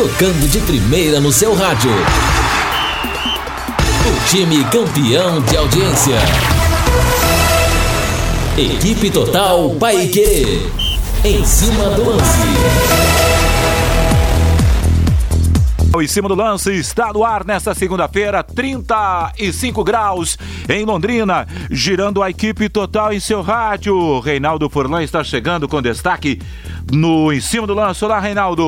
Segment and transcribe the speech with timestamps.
[0.00, 1.90] tocando de primeira no seu rádio.
[4.06, 6.16] O time campeão de audiência.
[8.56, 10.70] Equipe Total Paique.
[11.22, 13.19] Em cima do lance.
[16.02, 22.30] Em cima do lance está no ar nesta segunda-feira, 35 graus em Londrina, girando a
[22.30, 24.18] equipe total em seu rádio.
[24.20, 26.40] Reinaldo Furlan está chegando com destaque
[26.90, 28.02] no em cima do lance.
[28.02, 28.62] Olá, Reinaldo.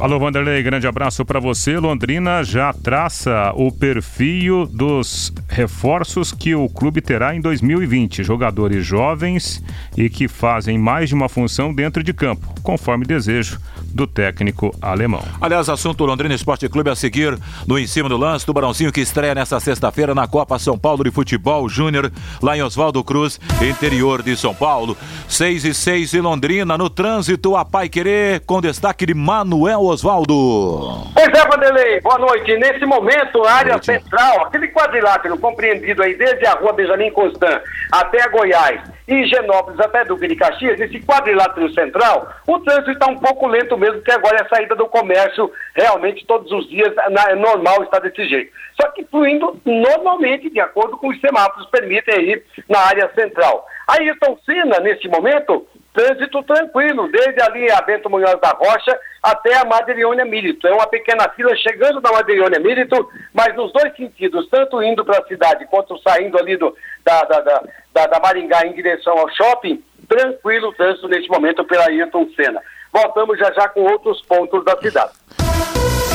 [0.00, 1.78] Alô, Vanderlei, grande abraço para você.
[1.78, 8.24] Londrina já traça o perfil dos reforços que o clube terá em 2020.
[8.24, 9.62] Jogadores jovens
[9.96, 13.60] e que fazem mais de uma função dentro de campo, conforme desejo
[13.92, 15.22] do técnico alemão.
[15.40, 19.34] Aliás, assunto Londrina Esporte Clube a seguir no Em Cima do Lance, Tubarãozinho que estreia
[19.34, 22.10] nesta sexta-feira na Copa São Paulo de Futebol Júnior,
[22.42, 24.96] lá em Oswaldo Cruz, interior de São Paulo.
[25.28, 31.06] 6 e 6 em Londrina, no trânsito, a Pai Querer, com destaque de Manuel Oswaldo.
[31.14, 32.56] Pois é, Vanderlei, boa noite.
[32.56, 37.60] Nesse momento, a área central, aquele quadrilátero compreendido aí desde a rua Benjamin Constant
[37.90, 43.08] até a Goiás e Genópolis até Duque de Caxias, esse quadrilátero central, o trânsito está
[43.08, 46.94] um pouco lento mesmo, porque agora é a saída do comércio realmente todos os dias
[47.10, 48.52] na, é normal está desse jeito.
[48.80, 53.66] Só que fluindo normalmente, de acordo com os semáforos permitem aí na área central.
[53.88, 59.64] Ayrton Senna, nesse momento, trânsito tranquilo, desde ali a Bento Munhoz da Rocha até a
[59.64, 60.66] Madriônia Milito.
[60.66, 65.18] É uma pequena fila chegando na Madriônia Milito, mas nos dois sentidos, tanto indo para
[65.18, 69.28] a cidade quanto saindo ali do, da, da, da, da, da Maringá em direção ao
[69.30, 72.60] shopping, tranquilo o trânsito neste momento pela Ayrton Senna.
[72.92, 75.12] Voltamos já já com outros pontos da cidade.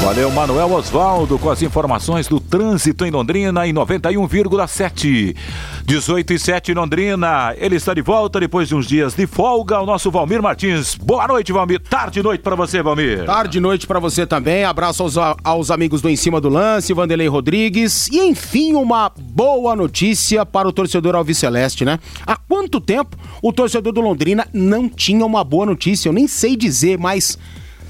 [0.02, 5.36] Valeu, Manuel Osvaldo, com as informações do trânsito em Londrina em 91,7.
[5.84, 7.56] 18 e 7 em Londrina.
[7.58, 9.80] Ele está de volta depois de uns dias de folga.
[9.80, 10.96] O nosso Valmir Martins.
[10.96, 11.80] Boa noite, Valmir.
[11.80, 13.26] Tarde e noite para você, Valmir.
[13.26, 14.64] Tarde e noite para você também.
[14.64, 18.08] Abraço aos, aos amigos do Em Cima do Lance, Vanderlei Rodrigues.
[18.10, 22.00] E enfim, uma boa notícia para o torcedor Alviceleste, né?
[22.28, 26.10] Há quanto tempo o torcedor do Londrina não tinha uma boa notícia?
[26.10, 27.38] Eu nem sei dizer, mas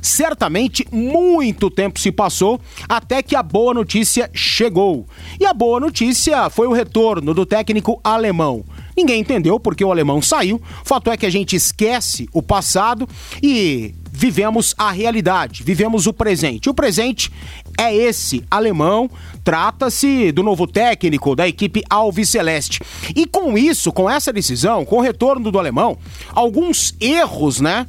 [0.05, 5.07] Certamente muito tempo se passou até que a boa notícia chegou.
[5.39, 8.63] E a boa notícia foi o retorno do técnico alemão.
[8.95, 10.61] Ninguém entendeu porque o alemão saiu.
[10.83, 13.09] Fato é que a gente esquece o passado
[13.41, 16.69] e vivemos a realidade, vivemos o presente.
[16.69, 17.31] O presente
[17.75, 19.09] é esse, alemão.
[19.43, 22.79] Trata-se do novo técnico da equipe Alves Celeste.
[23.15, 25.97] E com isso, com essa decisão, com o retorno do alemão,
[26.31, 27.87] alguns erros, né,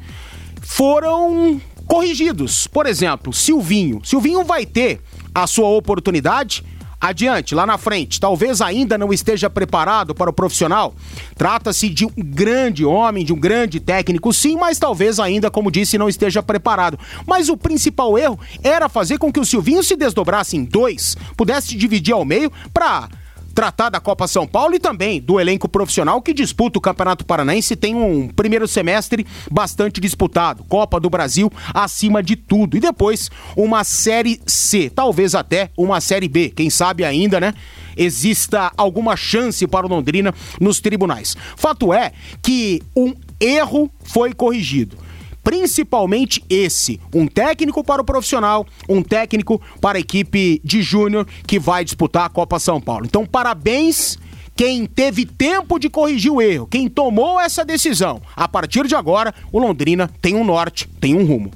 [0.63, 2.67] foram corrigidos.
[2.67, 4.01] Por exemplo, Silvinho.
[4.05, 5.01] Silvinho vai ter
[5.35, 6.65] a sua oportunidade
[7.01, 8.21] adiante, lá na frente.
[8.21, 10.95] Talvez ainda não esteja preparado para o profissional.
[11.37, 15.99] Trata-se de um grande homem, de um grande técnico, sim, mas talvez ainda, como disse,
[15.99, 16.99] não esteja preparado.
[17.27, 21.77] Mas o principal erro era fazer com que o Silvinho se desdobrasse em dois, pudesse
[21.77, 23.09] dividir ao meio para
[23.57, 27.75] tratar da Copa São Paulo e também do elenco profissional que disputa o Campeonato Paranaense
[27.75, 30.63] tem um primeiro semestre bastante disputado.
[30.65, 32.77] Copa do Brasil acima de tudo.
[32.77, 37.55] E depois uma Série C, talvez até uma Série B, quem sabe ainda, né?
[37.97, 41.35] Exista alguma chance para o Londrina nos tribunais.
[41.57, 42.13] Fato é
[42.43, 44.99] que um erro foi corrigido
[45.47, 51.61] principalmente esse: um técnico para o profissional, um técnico para a equipe de júnior que
[51.61, 53.07] vai disputar a Copa São Paulo.
[53.07, 54.19] Então, parabéns
[54.57, 58.21] quem teve tempo de corrigir o erro, quem tomou essa decisão.
[58.35, 61.53] A partir de agora, o Londrina tem um norte, tem um rumo.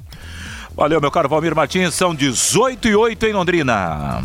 [0.73, 4.23] Valeu, meu caro Valmir Martins, são 18 e 8 em Londrina.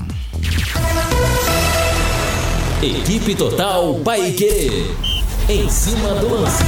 [2.80, 4.94] Equipe Total Paique.
[5.48, 6.62] Em cima do lance.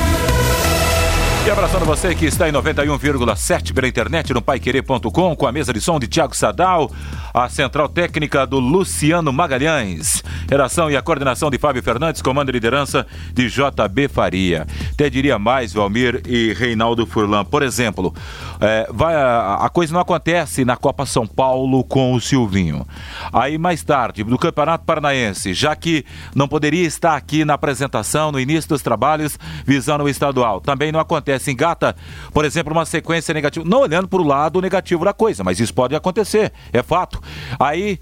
[1.49, 5.81] E abraçando você que está em 91,7 pela internet no paiquerê.com com a mesa de
[5.81, 6.93] som de Tiago Sadal,
[7.33, 12.53] a central técnica do Luciano Magalhães, redação e a coordenação de Fábio Fernandes, comando e
[12.53, 14.67] liderança de JB Faria.
[14.93, 17.47] Até diria mais, Valmir e Reinaldo Furlan.
[17.47, 18.15] Por exemplo,
[18.61, 22.87] é, vai, a, a, coisa não acontece na Copa São Paulo com o Silvinho.
[23.33, 26.05] Aí mais tarde, no Campeonato Paranaense, já que
[26.35, 30.61] não poderia estar aqui na apresentação, no início dos trabalhos, visando o estadual.
[30.61, 31.95] Também não acontece se engata,
[32.33, 35.75] por exemplo, uma sequência negativa, não olhando para o lado negativo da coisa, mas isso
[35.75, 37.21] pode acontecer, é fato.
[37.59, 37.99] Aí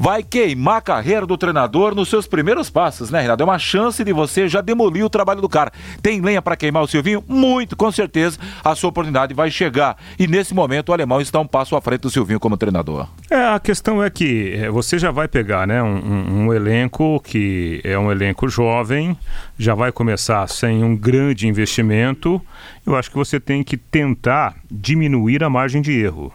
[0.00, 3.42] vai queimar a carreira do treinador nos seus primeiros passos, né, Renato?
[3.42, 5.70] É uma chance de você já demolir o trabalho do cara.
[6.00, 7.22] Tem lenha para queimar o Silvinho?
[7.28, 9.98] Muito, com certeza a sua oportunidade vai chegar.
[10.18, 13.08] E nesse momento o alemão está um passo à frente do Silvinho como treinador.
[13.28, 17.20] É, a questão é que é, você já vai pegar, né, um, um, um elenco
[17.20, 19.14] que é um elenco jovem,
[19.58, 22.40] já vai começar sem um grande investimento.
[22.86, 26.32] Eu acho que você tem que tentar diminuir a margem de erro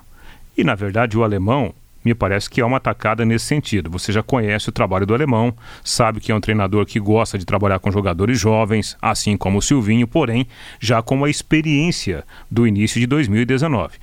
[0.56, 1.74] E, na verdade, o alemão
[2.06, 3.90] me parece que é uma atacada nesse sentido.
[3.90, 5.54] Você já conhece o trabalho do alemão,
[5.84, 9.62] sabe que é um treinador que gosta de trabalhar com jogadores jovens, assim como o
[9.62, 10.48] Silvinho, porém,
[10.80, 13.98] já com a experiência do início de 2019.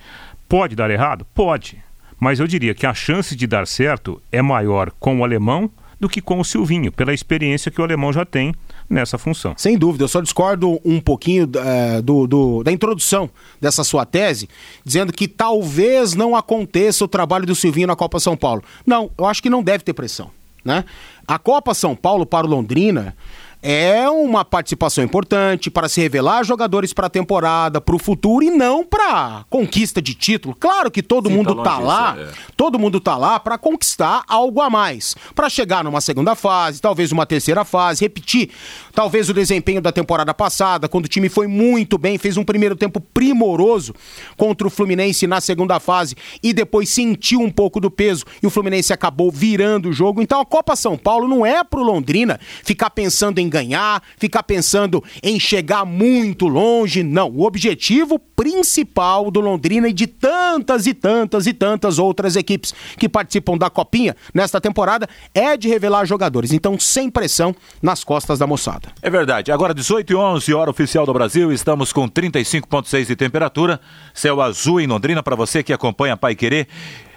[0.49, 1.25] Pode dar errado?
[1.33, 1.79] Pode.
[2.19, 5.71] Mas eu diria que a chance de dar certo é maior com o alemão
[6.03, 8.53] do que com o Silvinho, pela experiência que o alemão já tem
[8.91, 9.55] nessa função.
[9.57, 14.49] Sem dúvida, eu só discordo um pouquinho é, do, do, da introdução dessa sua tese,
[14.85, 18.65] dizendo que talvez não aconteça o trabalho do Silvinho na Copa São Paulo.
[18.85, 20.29] Não, eu acho que não deve ter pressão.
[20.65, 20.85] Né?
[21.25, 23.17] A Copa São Paulo para o Londrina
[23.63, 28.51] é uma participação importante para se revelar jogadores para a temporada, para o futuro e
[28.51, 30.57] não para conquista de título.
[30.59, 32.29] Claro que todo Sim, mundo tá, tá lá, é.
[32.57, 37.13] todo mundo tá lá para conquistar algo a mais, para chegar numa segunda fase, talvez
[37.13, 38.51] uma terceira fase, repetir
[38.93, 42.75] talvez o desempenho da temporada passada, quando o time foi muito bem, fez um primeiro
[42.75, 43.95] tempo primoroso
[44.37, 48.51] contra o Fluminense na segunda fase e depois sentiu um pouco do peso e o
[48.51, 50.21] Fluminense acabou virando o jogo.
[50.21, 55.05] Então a Copa São Paulo não é pro Londrina ficar pensando em ganhar, ficar pensando
[55.23, 57.03] em chegar muito longe.
[57.03, 62.75] Não, o objetivo principal do Londrina e de tantas e tantas e tantas outras equipes
[62.99, 66.53] que participam da Copinha nesta temporada é de revelar jogadores.
[66.53, 68.89] Então, sem pressão nas costas da moçada.
[69.03, 69.53] É verdade.
[69.53, 73.79] Agora 18 e 11, hora oficial do Brasil, estamos com 35.6 de temperatura.
[74.15, 76.67] Céu azul em Londrina para você que acompanha Pai Querer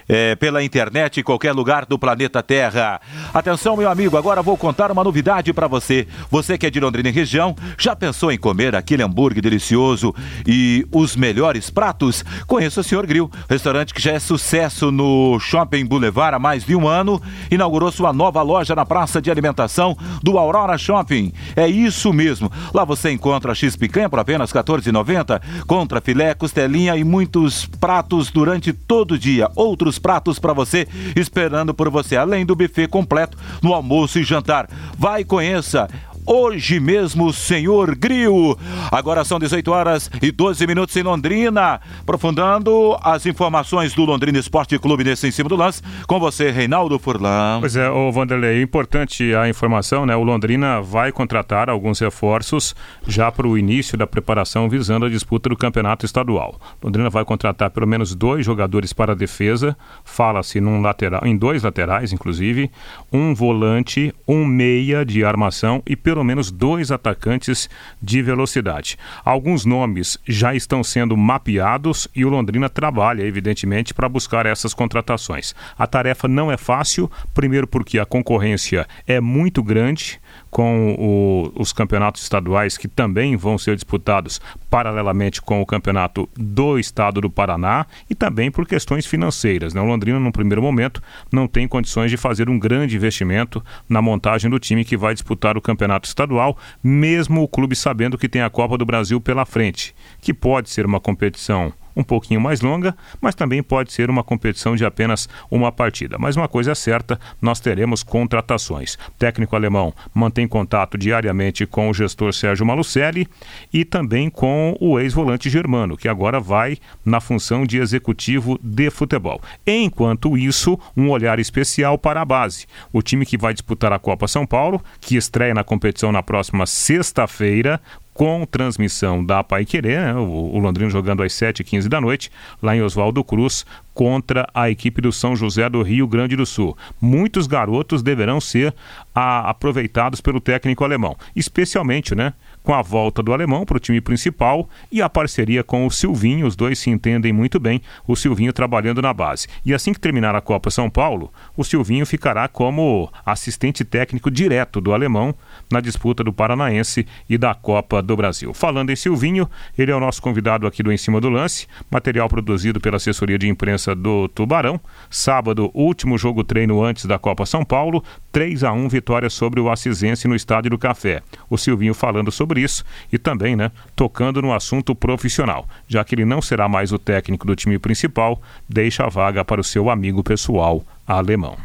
[0.08, 3.00] é, pela internet em qualquer lugar do planeta Terra.
[3.34, 6.08] Atenção, meu amigo, agora vou contar uma novidade para você.
[6.30, 10.14] Você que é de Londrina e região, já pensou em comer aquele hambúrguer delicioso
[10.46, 12.24] e os melhores pratos?
[12.48, 16.76] Conheça o Senhor Grill, restaurante que já é sucesso no Shopping Boulevard há mais de
[16.76, 21.34] um ano, inaugurou sua nova loja na praça de alimentação do Aurora Shopping.
[21.56, 22.52] É isso mesmo.
[22.74, 28.30] Lá você encontra X picanha por apenas R$ 14,90, contra filé, costelinha e muitos pratos
[28.30, 29.50] durante todo o dia.
[29.56, 34.70] Outros pratos para você esperando por você, além do buffet completo no almoço e jantar.
[34.98, 35.88] Vai e conheça
[36.26, 38.58] hoje mesmo, senhor Grill.
[38.92, 41.80] Agora são 18 horas e 12 minutos em Londrina.
[42.02, 46.98] Aprofundando as informações do Londrina Esporte Clube nesse em cima do lance, com você, Reinaldo
[47.00, 47.60] Furlan.
[47.60, 50.16] Pois é, o Vanderlei, importante a informação, né?
[50.16, 52.76] O Londrina vai contratar alguns reforços
[53.08, 56.60] já para o início da preparação visando a disputa do campeonato estadual.
[56.82, 61.64] Londrina vai contratar pelo menos dois jogadores para a defesa, fala-se num lateral, em dois
[61.64, 62.72] laterais, inclusive,
[63.12, 67.70] um volante, um meia de armação e pelo pelo menos dois atacantes
[68.02, 68.98] de velocidade.
[69.26, 75.54] Alguns nomes já estão sendo mapeados e o Londrina trabalha, evidentemente, para buscar essas contratações.
[75.78, 81.74] A tarefa não é fácil, primeiro porque a concorrência é muito grande com o, os
[81.74, 84.40] campeonatos estaduais que também vão ser disputados
[84.70, 89.74] paralelamente com o campeonato do estado do Paraná e também por questões financeiras.
[89.74, 89.82] Né?
[89.82, 91.02] O Londrina, no primeiro momento,
[91.32, 95.58] não tem condições de fazer um grande investimento na montagem do time que vai disputar
[95.58, 99.96] o campeonato estadual, mesmo o clube sabendo que tem a Copa do Brasil pela frente,
[100.22, 104.76] que pode ser uma competição um pouquinho mais longa, mas também pode ser uma competição
[104.76, 106.18] de apenas uma partida.
[106.20, 108.96] Mas uma coisa é certa, nós teremos contratações.
[108.96, 113.28] O técnico alemão mantém contato diariamente com o gestor Sérgio Malucelli
[113.74, 119.42] e também com o ex-volante Germano, que agora vai na função de executivo de futebol.
[119.66, 122.66] Enquanto isso, um olhar especial para a base.
[122.92, 126.66] O time que vai disputar a Copa São Paulo, que estreia na competição na próxima
[126.66, 127.80] sexta-feira,
[128.16, 130.14] com transmissão da Pai Querer, né?
[130.16, 132.32] o, o Londrino jogando às 7h15 da noite,
[132.64, 136.78] lá em Oswaldo Cruz, contra a equipe do São José do Rio Grande do Sul.
[137.00, 138.74] Muitos garotos deverão ser
[139.14, 142.34] a, aproveitados pelo técnico alemão, especialmente, né?
[142.66, 146.48] Com a volta do alemão para o time principal e a parceria com o Silvinho,
[146.48, 149.48] os dois se entendem muito bem, o Silvinho trabalhando na base.
[149.64, 154.82] E assim que terminar a Copa São Paulo, o Silvinho ficará como assistente técnico direto
[154.82, 155.34] do alemão
[155.72, 158.52] na disputa do Paranaense e da Copa do Brasil.
[158.52, 162.28] Falando em Silvinho, ele é o nosso convidado aqui do Em Cima do Lance, material
[162.28, 164.82] produzido pela assessoria de imprensa do Tubarão.
[165.08, 168.04] Sábado, último jogo treino antes da Copa São Paulo,
[168.36, 171.22] 3 a 1 vitória sobre o Assisense no Estádio do Café.
[171.50, 176.26] O Silvinho falando sobre isso e também, né, tocando no assunto profissional, já que ele
[176.26, 180.22] não será mais o técnico do time principal, deixa a vaga para o seu amigo
[180.22, 181.56] pessoal alemão.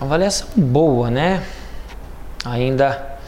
[0.00, 1.40] Avaliação boa, né?
[2.44, 3.20] Ainda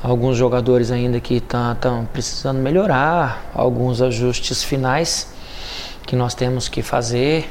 [0.00, 5.34] alguns jogadores ainda que estão tá, precisando melhorar, alguns ajustes finais
[6.06, 7.50] que nós temos que fazer.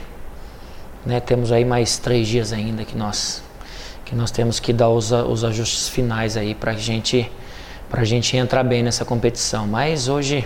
[1.06, 1.20] Né?
[1.20, 3.46] Temos aí mais três dias ainda que nós
[4.08, 7.30] que nós temos que dar os, os ajustes finais aí para gente
[7.90, 9.68] para gente entrar bem nessa competição.
[9.68, 10.46] Mas hoje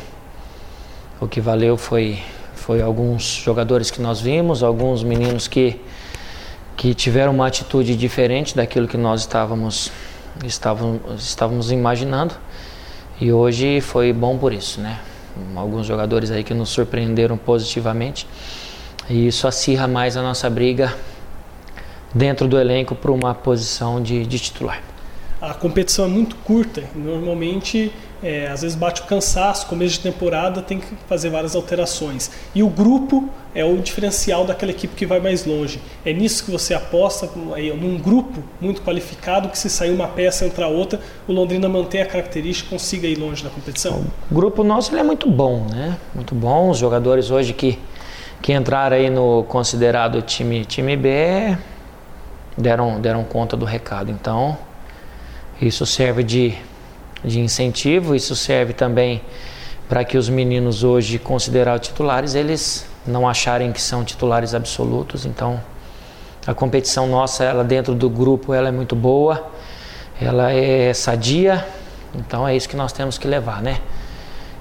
[1.19, 2.19] o que valeu foi
[2.55, 5.79] Foi alguns jogadores que nós vimos, alguns meninos que,
[6.75, 9.91] que tiveram uma atitude diferente daquilo que nós estávamos,
[10.43, 12.35] estávamos, estávamos imaginando.
[13.19, 14.99] E hoje foi bom por isso, né?
[15.55, 18.27] Alguns jogadores aí que nos surpreenderam positivamente.
[19.09, 20.95] E isso acirra mais a nossa briga
[22.13, 24.81] dentro do elenco para uma posição de, de titular
[25.41, 26.83] a competição é muito curta.
[26.93, 27.91] Normalmente,
[28.21, 32.29] é, às vezes bate o cansaço, começo de temporada tem que fazer várias alterações.
[32.53, 35.81] E o grupo é o diferencial daquela equipe que vai mais longe.
[36.05, 40.63] É nisso que você aposta, num grupo muito qualificado, que se sair uma peça entre
[40.63, 44.05] a outra, o Londrina mantém a característica e consiga ir longe na competição?
[44.29, 45.97] O grupo nosso é muito bom, né?
[46.13, 46.69] Muito bom.
[46.69, 47.79] Os jogadores hoje que,
[48.43, 51.57] que entraram aí no considerado time, time B
[52.57, 54.11] deram, deram conta do recado.
[54.11, 54.57] Então,
[55.61, 56.57] isso serve de,
[57.23, 59.21] de incentivo, isso serve também
[59.87, 65.25] para que os meninos hoje considerados titulares, eles não acharem que são titulares absolutos.
[65.25, 65.61] Então,
[66.47, 69.51] a competição nossa, ela dentro do grupo, ela é muito boa,
[70.19, 71.65] ela é sadia.
[72.15, 73.79] Então, é isso que nós temos que levar, né?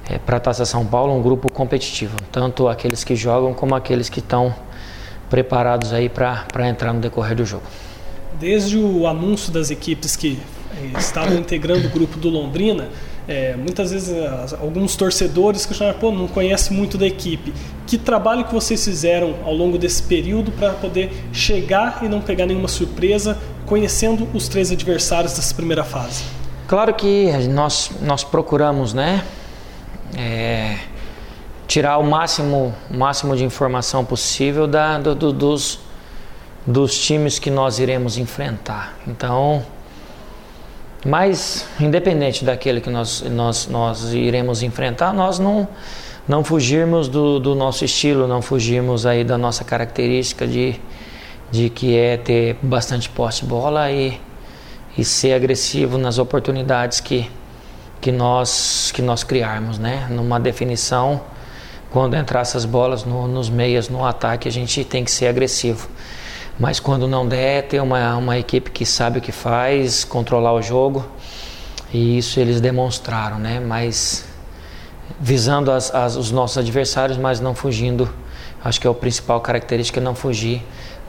[0.08, 4.08] É, para a Taça São Paulo, um grupo competitivo, tanto aqueles que jogam como aqueles
[4.08, 4.52] que estão
[5.30, 7.64] preparados aí para entrar no decorrer do jogo.
[8.38, 10.38] Desde o anúncio das equipes que
[10.98, 12.88] estavam integrando o grupo do Londrina,
[13.28, 14.12] é, muitas vezes
[14.54, 17.52] alguns torcedores questionaram, pô, não conhece muito da equipe.
[17.86, 22.46] Que trabalho que vocês fizeram ao longo desse período para poder chegar e não pegar
[22.46, 26.24] nenhuma surpresa, conhecendo os três adversários dessa primeira fase?
[26.66, 29.22] Claro que nós, nós procuramos, né,
[30.16, 30.76] é,
[31.70, 35.78] tirar o máximo, máximo de informação possível da, do, do, dos,
[36.66, 38.98] dos times que nós iremos enfrentar.
[39.06, 39.64] Então,
[41.06, 45.68] mas, independente daquele que nós, nós, nós iremos enfrentar, nós não,
[46.26, 50.74] não fugirmos do, do nosso estilo, não fugirmos aí da nossa característica de,
[51.52, 54.20] de que é ter bastante posse de bola e,
[54.98, 57.30] e ser agressivo nas oportunidades que,
[58.00, 60.08] que, nós, que nós criarmos, né?
[60.10, 61.20] Numa definição,
[61.90, 65.88] quando entrar essas bolas no, nos meias, no ataque, a gente tem que ser agressivo.
[66.58, 70.62] Mas quando não der, ter uma, uma equipe que sabe o que faz, controlar o
[70.62, 71.04] jogo.
[71.92, 73.58] E isso eles demonstraram, né?
[73.58, 74.24] Mas
[75.18, 78.08] visando as, as, os nossos adversários, mas não fugindo.
[78.62, 80.62] Acho que é a principal característica não fugir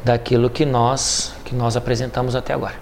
[0.04, 2.76] daquilo que nós que nós apresentamos até agora.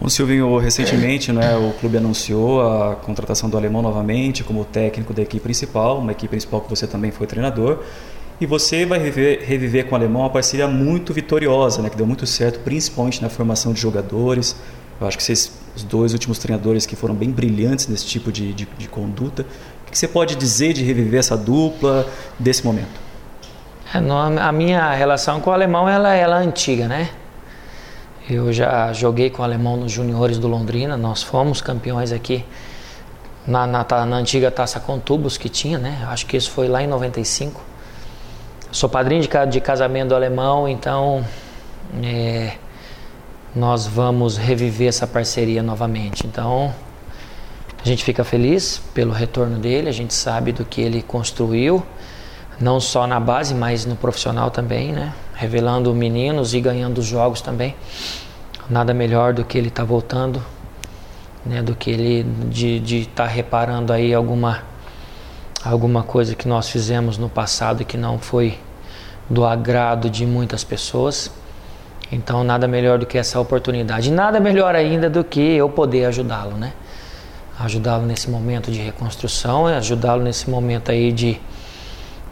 [0.00, 5.22] O Silvinho, recentemente né, o clube anunciou a contratação do alemão novamente como técnico da
[5.22, 7.78] equipe principal, uma equipe principal que você também foi treinador.
[8.40, 12.06] E você vai reviver, reviver com o alemão uma parceria muito vitoriosa, né, que deu
[12.06, 14.56] muito certo, principalmente na formação de jogadores.
[15.00, 18.52] Eu acho que vocês, os dois últimos treinadores que foram bem brilhantes nesse tipo de,
[18.52, 19.46] de, de conduta.
[19.86, 22.06] O que você pode dizer de reviver essa dupla
[22.38, 23.00] desse momento?
[23.94, 23.98] É,
[24.40, 27.10] a minha relação com o alemão ela, ela é antiga, né?
[28.28, 32.42] Eu já joguei com o alemão nos juniores do Londrina, nós fomos campeões aqui
[33.46, 36.02] na, na, na antiga Taça com Tubos que tinha, né?
[36.08, 37.60] Acho que isso foi lá em 95.
[38.72, 41.22] Sou padrinho de, de casamento do alemão, então
[42.02, 42.54] é,
[43.54, 46.26] nós vamos reviver essa parceria novamente.
[46.26, 46.74] Então
[47.84, 51.84] a gente fica feliz pelo retorno dele, a gente sabe do que ele construiu,
[52.58, 55.12] não só na base, mas no profissional também, né?
[55.34, 57.74] Revelando meninos e ganhando jogos também.
[58.70, 60.42] Nada melhor do que ele estar tá voltando,
[61.44, 61.62] né?
[61.62, 64.62] Do que ele de estar tá reparando aí alguma
[65.64, 68.58] alguma coisa que nós fizemos no passado que não foi
[69.28, 71.30] do agrado de muitas pessoas.
[72.12, 74.10] Então, nada melhor do que essa oportunidade.
[74.10, 76.72] Nada melhor ainda do que eu poder ajudá-lo, né?
[77.58, 81.40] Ajudá-lo nesse momento de reconstrução, ajudá-lo nesse momento aí de,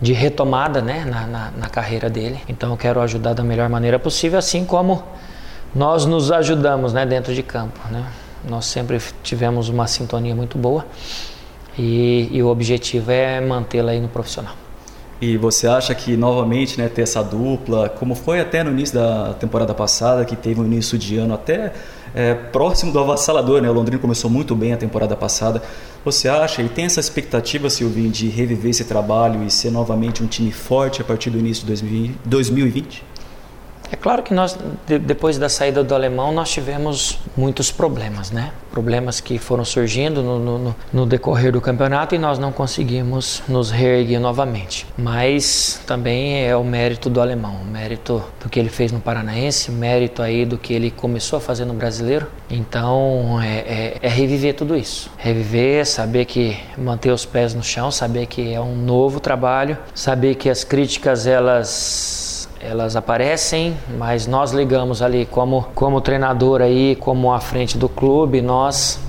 [0.02, 1.04] de retomada, né?
[1.08, 2.40] Na, na, na carreira dele.
[2.48, 5.04] Então, eu quero ajudar da melhor maneira possível, assim como
[5.72, 7.06] nós nos ajudamos, né?
[7.06, 8.04] Dentro de campo, né?
[8.46, 10.84] Nós sempre tivemos uma sintonia muito boa
[11.78, 14.54] e, e o objetivo é mantê-la aí no profissional.
[15.20, 19.34] E você acha que novamente né, ter essa dupla, como foi até no início da
[19.34, 21.72] temporada passada, que teve um início de ano até
[22.14, 23.70] é, próximo do avassalador, né?
[23.70, 25.62] O Londrina começou muito bem a temporada passada.
[26.04, 30.26] Você acha e tem essa expectativa, Silvinho, de reviver esse trabalho e ser novamente um
[30.26, 31.74] time forte a partir do início de
[32.24, 33.11] 2020?
[33.92, 38.50] É claro que nós, de, depois da saída do alemão, nós tivemos muitos problemas, né?
[38.70, 43.70] Problemas que foram surgindo no, no, no decorrer do campeonato e nós não conseguimos nos
[43.70, 44.86] reerguer novamente.
[44.96, 49.70] Mas também é o mérito do alemão, o mérito do que ele fez no Paranaense,
[49.70, 52.26] o mérito aí do que ele começou a fazer no Brasileiro.
[52.48, 55.10] Então é, é, é reviver tudo isso.
[55.18, 60.36] Reviver, saber que manter os pés no chão, saber que é um novo trabalho, saber
[60.36, 62.31] que as críticas elas
[62.62, 68.40] elas aparecem, mas nós ligamos ali como como treinador aí, como à frente do clube,
[68.40, 69.00] nós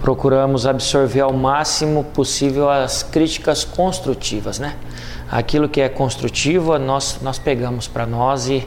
[0.00, 4.74] procuramos absorver ao máximo possível as críticas construtivas, né?
[5.30, 8.66] Aquilo que é construtivo, nós nós pegamos para nós e,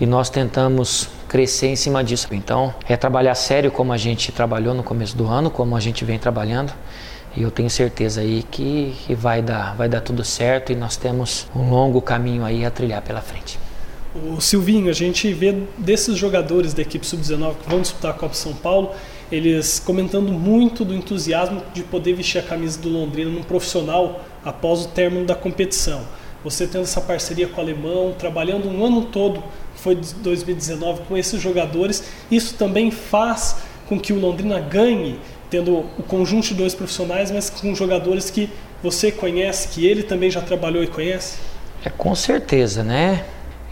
[0.00, 2.26] e nós tentamos crescer em cima disso.
[2.32, 6.04] Então, é trabalhar sério como a gente trabalhou no começo do ano, como a gente
[6.04, 6.72] vem trabalhando.
[7.36, 10.96] E eu tenho certeza aí que, que vai, dar, vai dar tudo certo e nós
[10.96, 13.58] temos um longo caminho aí a trilhar pela frente.
[14.12, 18.34] O Silvinho, a gente vê desses jogadores da equipe sub-19 que vão disputar a Copa
[18.34, 18.90] São Paulo,
[19.30, 24.84] eles comentando muito do entusiasmo de poder vestir a camisa do Londrina num profissional após
[24.84, 26.02] o término da competição.
[26.42, 29.44] Você tendo essa parceria com o alemão, trabalhando um ano todo,
[29.76, 36.02] foi 2019, com esses jogadores, isso também faz com que o Londrina ganhe tendo o
[36.06, 38.48] conjunto de dois profissionais, mas com jogadores que
[38.82, 41.38] você conhece, que ele também já trabalhou e conhece?
[41.84, 43.24] É com certeza, né?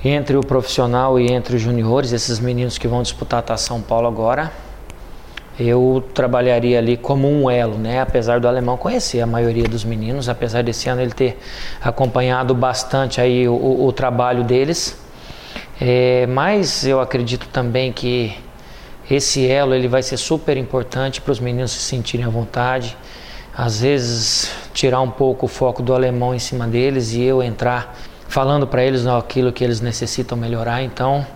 [0.04, 4.06] Entre o profissional e entre os juniores, esses meninos que vão disputar a São Paulo
[4.06, 4.52] agora,
[5.58, 8.00] eu trabalharia ali como um elo, né?
[8.00, 11.38] Apesar do alemão conhecer a maioria dos meninos, apesar desse ano ele ter
[11.80, 14.97] acompanhado bastante aí o, o, trabalho deles,
[15.80, 18.37] é, mas eu acredito também que
[19.11, 22.97] esse elo ele vai ser super importante para os meninos se sentirem à vontade.
[23.57, 27.97] Às vezes tirar um pouco o foco do alemão em cima deles e eu entrar
[28.29, 30.83] falando para eles aquilo que eles necessitam melhorar.
[30.83, 31.27] Então,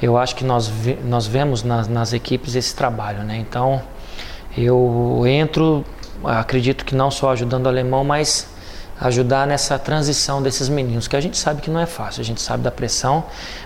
[0.00, 0.70] eu acho que nós,
[1.04, 3.36] nós vemos nas, nas equipes esse trabalho, né?
[3.38, 3.82] Então,
[4.56, 5.84] eu entro,
[6.22, 8.48] acredito que não só ajudando o alemão, mas
[9.00, 12.40] ajudar nessa transição desses meninos, que a gente sabe que não é fácil, a gente
[12.40, 13.24] sabe da pressão,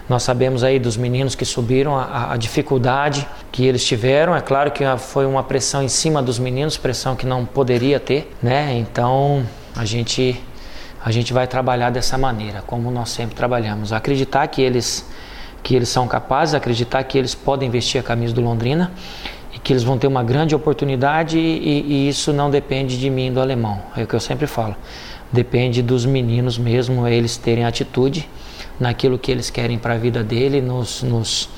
[0.09, 4.71] nós sabemos aí dos meninos que subiram, a, a dificuldade que eles tiveram, é claro
[4.71, 8.75] que foi uma pressão em cima dos meninos, pressão que não poderia ter, né?
[8.77, 10.39] Então a gente
[11.05, 15.09] a gente vai trabalhar dessa maneira, como nós sempre trabalhamos, acreditar que eles
[15.63, 18.93] que eles são capazes, acreditar que eles podem vestir a camisa do Londrina
[19.55, 23.33] e que eles vão ter uma grande oportunidade e, e isso não depende de mim
[23.33, 24.77] do alemão, é o que eu sempre falo
[25.33, 28.29] depende dos meninos mesmo, eles terem atitude
[28.79, 31.49] naquilo que eles querem para a vida dele, nos, nos,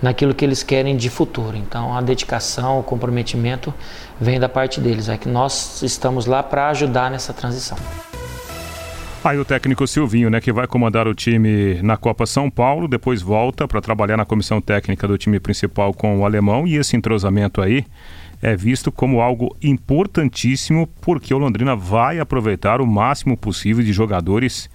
[0.00, 1.56] naquilo que eles querem de futuro.
[1.56, 3.74] Então a dedicação, o comprometimento
[4.20, 7.76] vem da parte deles, é que nós estamos lá para ajudar nessa transição.
[9.22, 13.20] Aí o técnico Silvinho, né, que vai comandar o time na Copa São Paulo, depois
[13.20, 17.60] volta para trabalhar na comissão técnica do time principal com o alemão e esse entrosamento
[17.60, 17.84] aí
[18.42, 24.70] é visto como algo importantíssimo porque o Londrina vai aproveitar o máximo possível de jogadores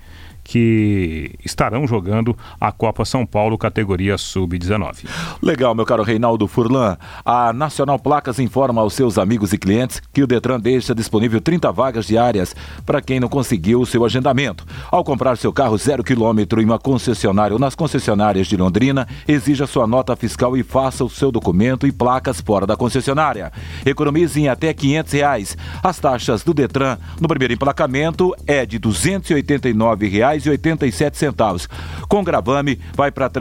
[0.45, 5.05] que estarão jogando a Copa São Paulo categoria Sub-19.
[5.41, 6.97] Legal, meu caro Reinaldo Furlan.
[7.25, 11.71] A Nacional Placas informa aos seus amigos e clientes que o Detran deixa disponível 30
[11.71, 12.55] vagas diárias
[12.85, 14.65] para quem não conseguiu o seu agendamento.
[14.91, 19.65] Ao comprar seu carro zero quilômetro em uma concessionária ou nas concessionárias de Londrina, exija
[19.65, 23.51] sua nota fiscal e faça o seu documento e placas fora da concessionária.
[23.83, 25.57] Economize em até 500 reais.
[25.81, 30.91] As taxas do Detran no primeiro emplacamento é de 289 reais reais e oitenta e
[30.91, 31.67] sete centavos.
[32.07, 33.31] Com gravame vai para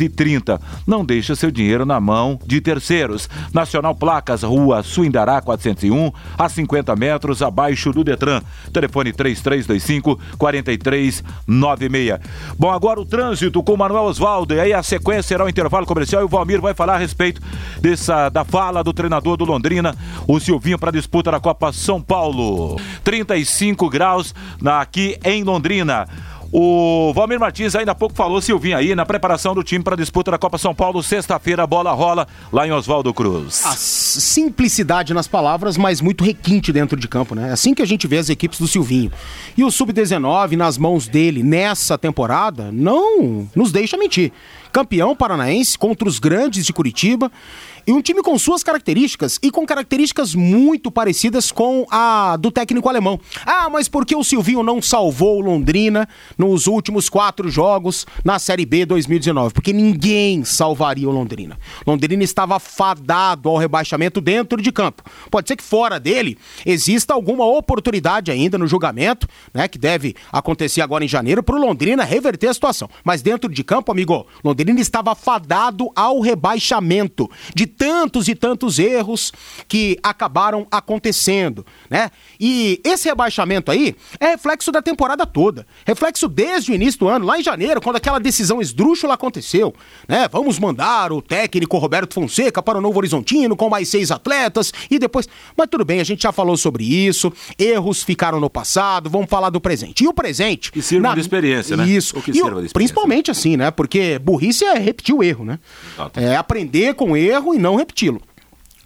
[0.00, 0.60] e trinta.
[0.86, 3.28] Não deixa seu dinheiro na mão de terceiros.
[3.52, 8.40] Nacional Placas, Rua Suindará 401, a 50 metros abaixo do Detran.
[8.72, 12.20] Telefone 3325 4396.
[12.58, 14.54] Bom, agora o trânsito com Manuel Osvaldo.
[14.54, 17.40] E aí a sequência será o intervalo comercial e o Valmir vai falar a respeito
[17.80, 22.78] dessa da fala do treinador do Londrina, o Silvinho para disputa da Copa São Paulo.
[23.02, 25.63] 35 graus na, aqui em Londrina.
[25.64, 26.06] Londrina.
[26.52, 29.96] O Valmir Martins ainda há pouco falou, Silvinho, aí na preparação do time para a
[29.96, 33.66] disputa da Copa São Paulo, sexta-feira a bola rola lá em Oswaldo Cruz.
[33.66, 37.48] A simplicidade nas palavras, mas muito requinte dentro de campo, né?
[37.48, 39.10] É assim que a gente vê as equipes do Silvinho.
[39.56, 44.30] E o Sub-19 nas mãos dele nessa temporada não nos deixa mentir.
[44.70, 47.32] Campeão paranaense contra os grandes de Curitiba
[47.86, 52.88] E um time com suas características e com características muito parecidas com a do técnico
[52.88, 53.20] alemão.
[53.44, 58.38] Ah, mas por que o Silvinho não salvou o Londrina nos últimos quatro jogos na
[58.38, 59.52] Série B 2019?
[59.52, 61.58] Porque ninguém salvaria o Londrina.
[61.86, 65.02] Londrina estava fadado ao rebaixamento dentro de campo.
[65.30, 70.80] Pode ser que fora dele exista alguma oportunidade ainda no julgamento, né, que deve acontecer
[70.80, 72.88] agora em janeiro, para o Londrina reverter a situação.
[73.04, 79.32] Mas dentro de campo, amigo, Londrina estava fadado ao rebaixamento de tantos e tantos erros
[79.68, 82.10] que acabaram acontecendo, né?
[82.38, 85.66] E esse rebaixamento aí é reflexo da temporada toda.
[85.86, 89.74] Reflexo desde o início do ano, lá em janeiro, quando aquela decisão esdrúxula aconteceu,
[90.08, 90.28] né?
[90.30, 94.98] Vamos mandar o técnico Roberto Fonseca para o Novo Horizontino com mais seis atletas e
[94.98, 95.28] depois.
[95.56, 97.32] Mas tudo bem, a gente já falou sobre isso.
[97.58, 100.04] Erros ficaram no passado, vamos falar do presente.
[100.04, 100.70] E o presente.
[100.70, 101.14] Que sirva na...
[101.14, 101.86] de experiência, né?
[101.86, 102.20] Isso.
[102.20, 102.70] que e o...
[102.72, 103.70] Principalmente assim, né?
[103.70, 105.58] Porque burrice é repetir o erro, né?
[105.94, 106.20] Exato.
[106.20, 108.20] É aprender com o erro e não repeti-lo.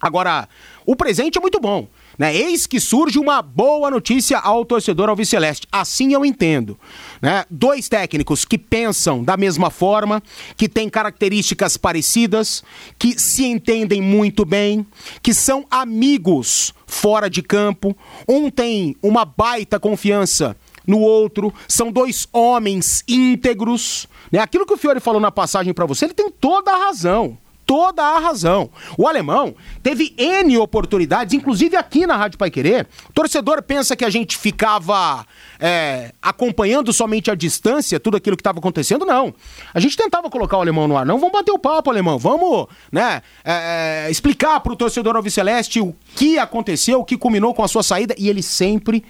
[0.01, 0.49] Agora,
[0.87, 1.89] o presente é muito bom.
[2.17, 2.35] Né?
[2.35, 5.67] Eis que surge uma boa notícia ao torcedor alviceleste.
[5.71, 6.79] Assim eu entendo.
[7.21, 7.45] Né?
[7.51, 10.23] Dois técnicos que pensam da mesma forma,
[10.57, 12.63] que têm características parecidas,
[12.99, 14.87] que se entendem muito bem,
[15.23, 17.97] que são amigos fora de campo.
[18.29, 24.09] Um tem uma baita confiança no outro, são dois homens íntegros.
[24.31, 24.39] Né?
[24.39, 28.03] Aquilo que o Fiore falou na passagem para você, ele tem toda a razão toda
[28.03, 28.71] a razão.
[28.97, 32.89] O alemão teve N oportunidades, inclusive aqui na Rádio Pai Querer.
[33.11, 35.27] O torcedor pensa que a gente ficava
[35.61, 39.05] é, acompanhando somente à distância tudo aquilo que estava acontecendo.
[39.05, 39.35] Não.
[39.75, 41.05] A gente tentava colocar o alemão no ar.
[41.05, 42.19] Não, vamos bater o papo, alemão.
[42.19, 47.53] Vamos né, é, é explicar para o torcedor alviceleste o que aconteceu, o que culminou
[47.53, 48.15] com a sua saída.
[48.17, 49.05] E ele sempre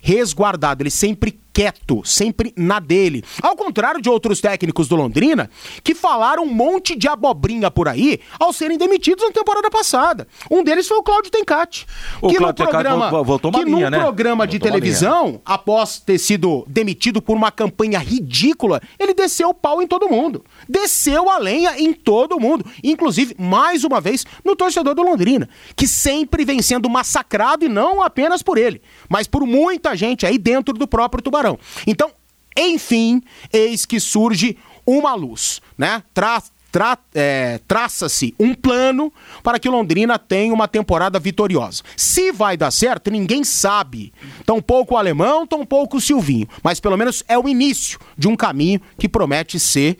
[0.00, 3.24] resguardado, ele sempre quieto, sempre na dele.
[3.42, 5.50] Ao contrário de outros técnicos do Londrina,
[5.82, 10.28] que falaram um monte de abobrinha por aí ao serem demitidos na temporada passada.
[10.48, 11.84] Um deles foi o Cláudio Tencati.
[12.22, 13.98] O que no programa, voltou que linha, num né?
[13.98, 19.82] programa de televisão, após ter sido demitido por uma campanha ridícula, ele desceu o pau
[19.82, 20.44] em todo mundo.
[20.68, 22.64] Desceu a lenha em todo mundo.
[22.84, 28.00] Inclusive, mais uma vez, no torcedor do Londrina, que sempre vem sendo massacrado e não
[28.00, 31.47] apenas por ele, mas por muita gente aí dentro do próprio Tubarão.
[31.86, 32.10] Então,
[32.56, 36.02] enfim, eis que surge uma luz, né?
[36.12, 39.10] Tra Tra é, traça-se um plano
[39.42, 41.82] para que Londrina tenha uma temporada vitoriosa.
[41.96, 44.12] Se vai dar certo, ninguém sabe.
[44.44, 46.46] Tampouco o alemão, tampouco o Silvinho.
[46.62, 49.96] Mas pelo menos é o início de um caminho que promete ser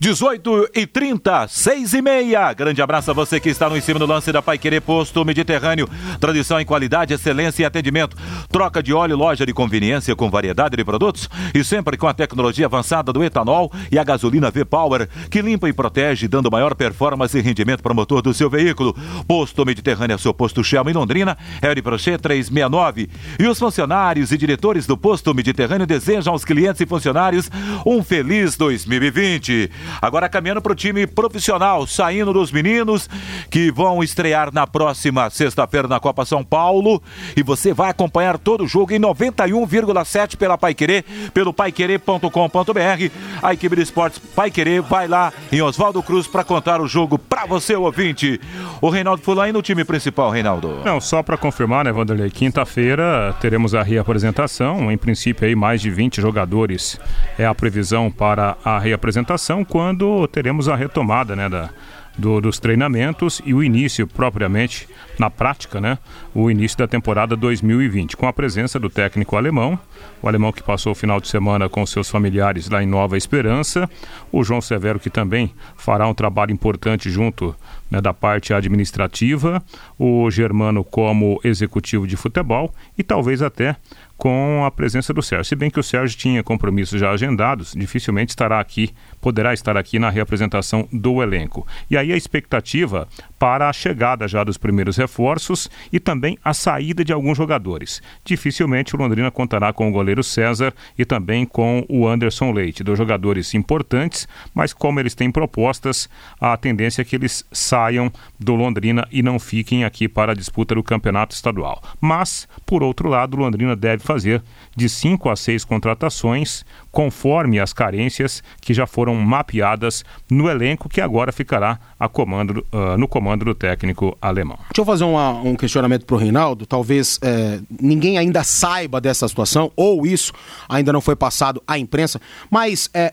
[0.03, 2.53] 18 e 30, 6 e meia.
[2.55, 5.25] Grande abraço a você que está no em cima do lance da Pai Querer Posto
[5.25, 5.89] Mediterrâneo.
[6.19, 8.17] Tradição em qualidade, excelência e atendimento.
[8.51, 12.67] Troca de óleo, loja de conveniência com variedade de produtos e sempre com a tecnologia
[12.67, 17.41] avançada do etanol e a gasolina V-Power, que limpa e protege, dando maior performance e
[17.41, 18.97] rendimento para o motor do seu veículo.
[19.29, 23.09] Posto Mediterrâneo, seu posto Shell em Londrina, Harry Prochet 369.
[23.39, 27.49] E os funcionários e diretores do Posto Mediterrâneo desejam aos clientes e funcionários
[27.87, 29.71] um feliz 2020.
[30.01, 33.09] Agora caminhando para o time profissional, saindo dos meninos
[33.51, 37.03] que vão estrear na próxima sexta-feira na Copa São Paulo.
[37.37, 43.11] E você vai acompanhar todo o jogo em 91,7 pela Pai Querer, pelo paiquerer.com.br.
[43.43, 47.19] A equipe de esportes Pai Querer vai lá em Oswaldo Cruz para contar o jogo
[47.19, 48.41] para você, ouvinte.
[48.81, 50.83] O Reinaldo Fulan no time principal, Reinaldo.
[50.85, 52.31] Não, só para confirmar, né, Vanderlei?
[52.31, 54.91] Quinta-feira teremos a reapresentação.
[54.91, 57.01] Em princípio, aí mais de 20 jogadores
[57.39, 61.71] é a previsão para a reapresentação, quando teremos a retomada, né, da
[62.17, 65.99] do, dos treinamentos e o início propriamente, na prática, né,
[66.35, 69.79] o início da temporada 2020, com a presença do técnico alemão,
[70.23, 73.89] o alemão que passou o final de semana com seus familiares lá em Nova Esperança,
[74.31, 77.55] o João Severo que também fará um trabalho importante junto
[77.91, 79.63] né, da parte administrativa,
[79.99, 83.77] o Germano como executivo de futebol e talvez até
[84.17, 85.45] com a presença do Sérgio.
[85.45, 89.99] Se bem que o Sérgio tinha compromissos já agendados, dificilmente estará aqui, poderá estar aqui
[89.99, 91.67] na reapresentação do elenco.
[91.91, 97.05] E aí a expectativa para a chegada já dos primeiros reforços e também a saída
[97.05, 98.01] de alguns jogadores.
[98.25, 102.99] Dificilmente o Londrina contará com o goleiro César e também com o Anderson Leite, dois
[102.99, 106.09] jogadores importantes, mas como eles têm propostas,
[106.41, 110.75] a tendência é que eles saiam do Londrina e não fiquem aqui para a disputa
[110.75, 111.83] do campeonato estadual.
[112.01, 114.43] Mas, por outro lado, o Londrina deve fazer
[114.77, 121.01] de cinco a seis contratações, conforme as carências que já foram mapeadas no elenco que
[121.01, 121.79] agora ficará
[122.13, 124.59] comando, uh, no comando do técnico alemão.
[124.71, 126.67] Deixa eu fazer uma, um questionamento para o Reinaldo.
[126.67, 130.33] Talvez é, ninguém ainda saiba dessa situação, ou isso
[130.69, 132.21] ainda não foi passado à imprensa,
[132.51, 133.13] mas é,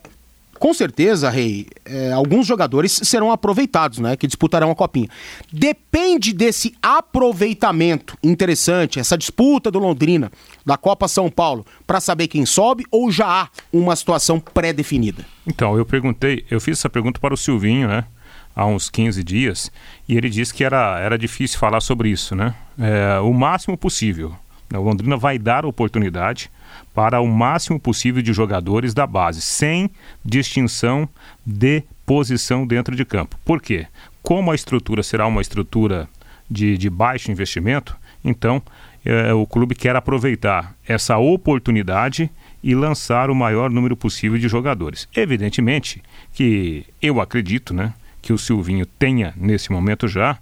[0.59, 4.15] com certeza, Rei, é, alguns jogadores serão aproveitados, né?
[4.17, 5.07] Que disputarão a copinha.
[5.51, 10.31] Depende desse aproveitamento interessante, essa disputa do Londrina,
[10.65, 15.25] da Copa São Paulo, para saber quem sobe ou já há uma situação pré-definida?
[15.47, 18.05] Então, eu perguntei, eu fiz essa pergunta para o Silvinho, né?
[18.55, 19.71] Há uns 15 dias,
[20.07, 22.53] e ele disse que era, era difícil falar sobre isso, né?
[22.77, 24.35] É, o máximo possível.
[24.73, 26.51] O Londrina vai dar oportunidade
[26.93, 29.89] para o máximo possível de jogadores da base, sem
[30.23, 31.07] distinção
[31.45, 33.37] de posição dentro de campo.
[33.45, 33.87] Por quê?
[34.21, 36.09] Como a estrutura será uma estrutura
[36.49, 38.61] de, de baixo investimento, então
[39.05, 42.29] é, o clube quer aproveitar essa oportunidade
[42.63, 45.07] e lançar o maior número possível de jogadores.
[45.15, 46.01] Evidentemente
[46.33, 50.37] que eu acredito né, que o Silvinho tenha, nesse momento já,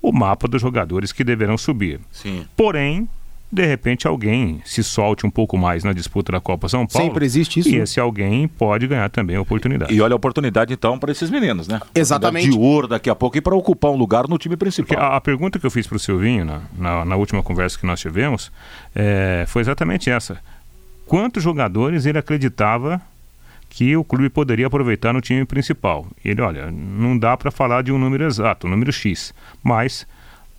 [0.00, 2.00] o mapa dos jogadores que deverão subir.
[2.10, 2.46] Sim.
[2.56, 3.08] Porém,
[3.50, 7.08] de repente alguém se solte um pouco mais na disputa da Copa São Paulo.
[7.08, 7.68] Sempre existe isso.
[7.70, 7.84] E né?
[7.84, 9.92] esse alguém pode ganhar também a oportunidade.
[9.92, 11.80] E olha a oportunidade então para esses meninos, né?
[11.94, 12.50] Exatamente.
[12.50, 14.98] De ouro daqui a pouco e para ocupar um lugar no time principal.
[14.98, 17.86] A, a, pergunta que eu fiz para o Silvinho na, na, na, última conversa que
[17.86, 18.52] nós tivemos
[18.94, 20.38] é, foi exatamente essa.
[21.06, 23.00] Quantos jogadores ele acreditava
[23.70, 26.06] que o clube poderia aproveitar no time principal?
[26.22, 29.32] Ele, olha, não dá para falar de um número exato, um número X,
[29.62, 30.06] mas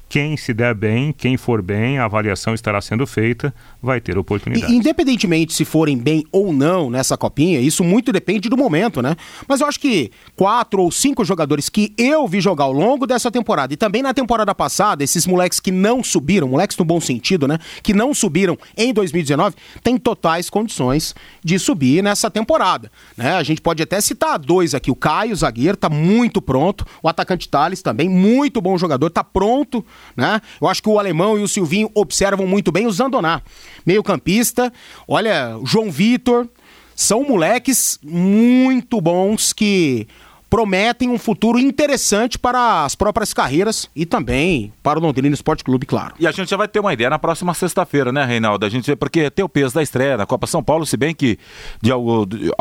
[0.10, 4.74] quem se der bem, quem for bem, a avaliação estará sendo feita, vai ter oportunidade.
[4.74, 9.16] Independentemente se forem bem ou não nessa copinha, isso muito depende do momento, né?
[9.48, 13.30] Mas eu acho que quatro ou cinco jogadores que eu vi jogar ao longo dessa
[13.30, 17.48] temporada e também na temporada passada, esses moleques que não subiram, moleques no bom sentido,
[17.48, 17.60] né?
[17.84, 23.36] Que não subiram em 2019, têm totais condições de subir nessa temporada, né?
[23.36, 27.08] A gente pode até citar dois aqui, o Caio, o zagueiro, tá muito pronto, o
[27.08, 30.42] atacante Thales também, muito bom jogador, tá pronto né?
[30.62, 33.42] Eu acho que o alemão e o Silvinho observam muito bem o Zandoná,
[33.86, 34.72] meio-campista.
[35.08, 36.48] Olha, João Vitor,
[36.96, 40.08] são moleques muito bons que
[40.50, 45.86] prometem um futuro interessante para as próprias carreiras e também para o Londrina Esporte Clube,
[45.86, 46.16] claro.
[46.20, 48.66] E a gente já vai ter uma ideia na próxima sexta-feira, né, Reinaldo?
[48.66, 51.38] A gente porque tem o peso da estreia na Copa São Paulo, se bem que
[51.82, 51.92] de,
[52.28, 52.52] de,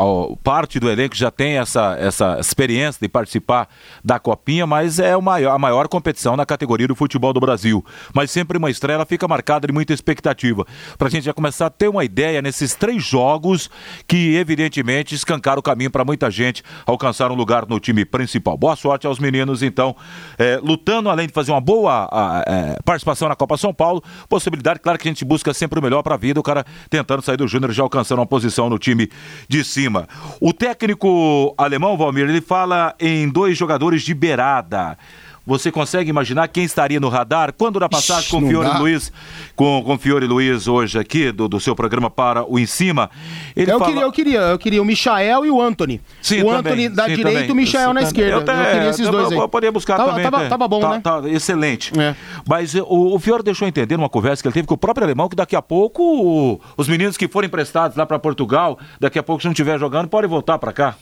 [0.43, 3.67] parte do elenco já tem essa, essa experiência de participar
[4.03, 7.83] da Copinha, mas é maior, a maior competição na categoria do futebol do Brasil.
[8.13, 10.65] Mas sempre uma estreia ela fica marcada de muita expectativa.
[10.97, 13.69] Para a gente já começar a ter uma ideia nesses três jogos
[14.07, 18.57] que, evidentemente, escancaram o caminho para muita gente alcançar um lugar no time principal.
[18.57, 19.95] Boa sorte aos meninos, então,
[20.37, 24.03] é, lutando além de fazer uma boa a, é, participação na Copa São Paulo.
[24.27, 27.21] Possibilidade, claro que a gente busca sempre o melhor para a vida, o cara tentando
[27.21, 29.09] sair do Júnior já alcançando uma posição no time
[29.47, 30.07] de cima.
[30.39, 34.97] O técnico alemão, Valmir, ele fala em dois jogadores de beirada.
[35.45, 37.53] Você consegue imaginar quem estaria no radar?
[37.53, 39.11] Quando na passagem Ixi, com o Fiore Luiz,
[39.55, 43.09] com, com Fiore Luiz hoje aqui, do, do seu programa para o Em Cima,
[43.55, 43.91] ele eu, fala...
[43.91, 46.01] queria, eu queria, eu queria o Michael e o Anthony.
[46.21, 48.31] Sim, o também, Anthony da sim, direita e o Michael na esquerda.
[48.31, 49.43] Eu, até, eu queria esses dois eu, aí.
[49.43, 50.29] Eu poderia buscar tava, também.
[50.29, 51.01] Tava, tava bom, tá, né?
[51.01, 51.99] Tá, excelente.
[51.99, 52.15] É.
[52.47, 55.27] Mas o, o Fiore deixou entender numa conversa que ele teve com o próprio alemão
[55.27, 59.23] que daqui a pouco o, os meninos que forem emprestados lá para Portugal, daqui a
[59.23, 60.95] pouco se não estiver jogando, podem voltar para cá.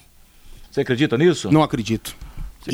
[0.71, 1.52] Você acredita nisso?
[1.52, 2.15] Não acredito.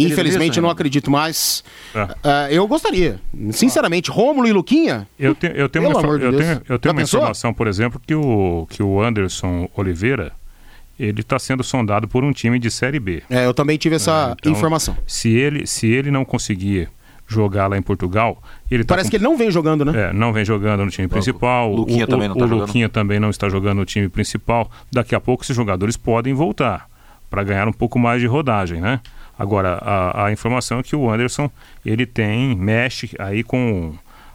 [0.01, 1.63] Infelizmente nisso, eu não acredito mais.
[1.95, 2.07] É.
[2.23, 3.19] Ah, eu gostaria.
[3.51, 5.07] Sinceramente, Rômulo e Luquinha.
[5.19, 8.01] Eu tenho, eu tenho uma, infor- de eu tenho, eu tenho uma informação, por exemplo,
[8.05, 10.31] que o, que o Anderson Oliveira
[10.99, 13.23] ele está sendo sondado por um time de Série B.
[13.29, 14.95] É, eu também tive essa Então, informação.
[15.07, 16.87] Se ele, se ele não conseguir
[17.27, 20.09] jogar lá em Portugal, ele tá Parece com- que ele não vem jogando, né?
[20.09, 21.73] É, não vem jogando no time principal.
[21.73, 22.47] Luquinha o, também não tá o.
[22.47, 24.69] Luquinha também não está jogando no time principal.
[24.91, 26.87] Daqui a pouco esses jogadores podem voltar
[27.29, 28.99] para ganhar um pouco mais de rodagem, né?
[29.37, 31.49] Agora, a, a informação é que o Anderson,
[31.85, 33.93] ele tem, mexe aí com,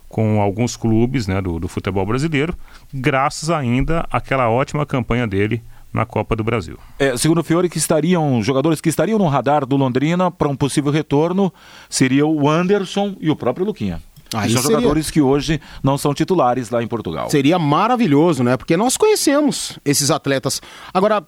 [0.09, 2.55] com alguns clubes né, do, do futebol brasileiro,
[2.93, 6.77] graças ainda àquela ótima campanha dele na Copa do Brasil.
[6.99, 10.57] É, segundo o Fiore, que estariam, jogadores que estariam no radar do Londrina para um
[10.57, 11.53] possível retorno
[11.89, 14.03] seria o Anderson e o próprio Luquinha.
[14.35, 17.31] Aí são seria- jogadores que hoje não são titulares lá em Portugal.
[17.31, 18.59] Seria maravilhoso, né?
[18.59, 20.61] Porque nós conhecemos esses atletas.
[20.93, 21.23] Agora,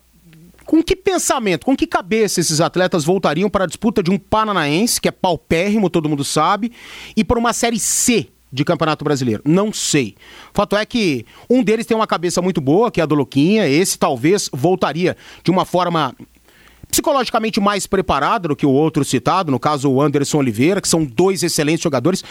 [0.70, 5.00] com que pensamento, com que cabeça esses atletas voltariam para a disputa de um Paranaense,
[5.00, 6.70] que é paupérrimo, todo mundo sabe,
[7.16, 9.42] e para uma Série C de Campeonato Brasileiro?
[9.44, 10.14] Não sei.
[10.54, 13.66] Fato é que um deles tem uma cabeça muito boa, que é a do Luquinha,
[13.66, 16.14] esse talvez voltaria de uma forma
[16.88, 21.04] psicologicamente mais preparado do que o outro citado, no caso o Anderson Oliveira, que são
[21.04, 22.22] dois excelentes jogadores.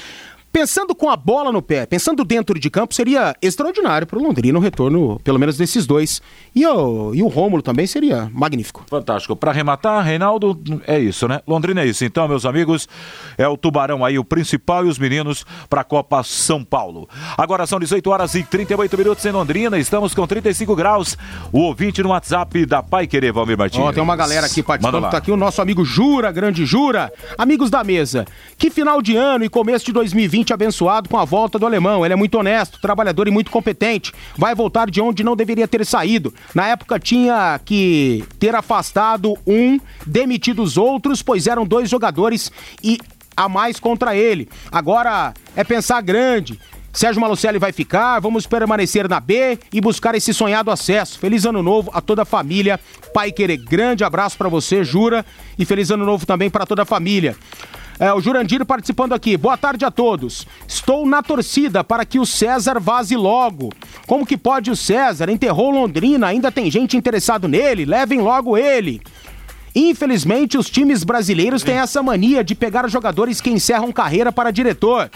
[0.51, 4.57] Pensando com a bola no pé, pensando dentro de campo, seria extraordinário para o Londrina
[4.57, 6.21] o retorno, pelo menos desses dois.
[6.55, 8.83] E o, e o Rômulo também seria magnífico.
[8.89, 9.35] Fantástico.
[9.35, 11.39] Para arrematar, Reinaldo, é isso, né?
[11.47, 12.03] Londrina é isso.
[12.03, 12.89] Então, meus amigos,
[13.37, 17.07] é o Tubarão aí, o principal e os meninos para a Copa São Paulo.
[17.37, 21.15] Agora são 18 horas e 38 minutos em Londrina, estamos com 35 graus.
[21.53, 23.81] O ouvinte no WhatsApp da Pai Querer, Valmir Martins.
[23.81, 27.13] Ó, tem uma galera aqui participando, tá aqui o nosso amigo Jura, grande Jura.
[27.37, 28.25] Amigos da mesa,
[28.57, 32.05] que final de ano e começo de 2020 abençoado com a volta do alemão.
[32.05, 34.13] Ele é muito honesto, trabalhador e muito competente.
[34.37, 36.33] Vai voltar de onde não deveria ter saído.
[36.55, 42.51] Na época tinha que ter afastado um, demitido os outros, pois eram dois jogadores
[42.83, 42.99] e
[43.35, 44.49] a mais contra ele.
[44.71, 46.59] Agora é pensar grande.
[46.91, 51.19] Sérgio Malucelli vai ficar, vamos permanecer na B e buscar esse sonhado acesso.
[51.19, 52.79] Feliz ano novo a toda a família.
[53.13, 55.25] Pai querer, grande abraço pra você, Jura,
[55.57, 57.35] e feliz ano novo também pra toda a família.
[57.99, 59.35] É, o Jurandir participando aqui.
[59.35, 60.47] Boa tarde a todos.
[60.65, 63.73] Estou na torcida para que o César vaze logo.
[64.07, 65.29] Como que pode o César?
[65.29, 67.83] Enterrou Londrina, ainda tem gente interessado nele.
[67.83, 69.01] Levem logo ele.
[69.75, 75.11] Infelizmente, os times brasileiros têm essa mania de pegar jogadores que encerram carreira para diretor.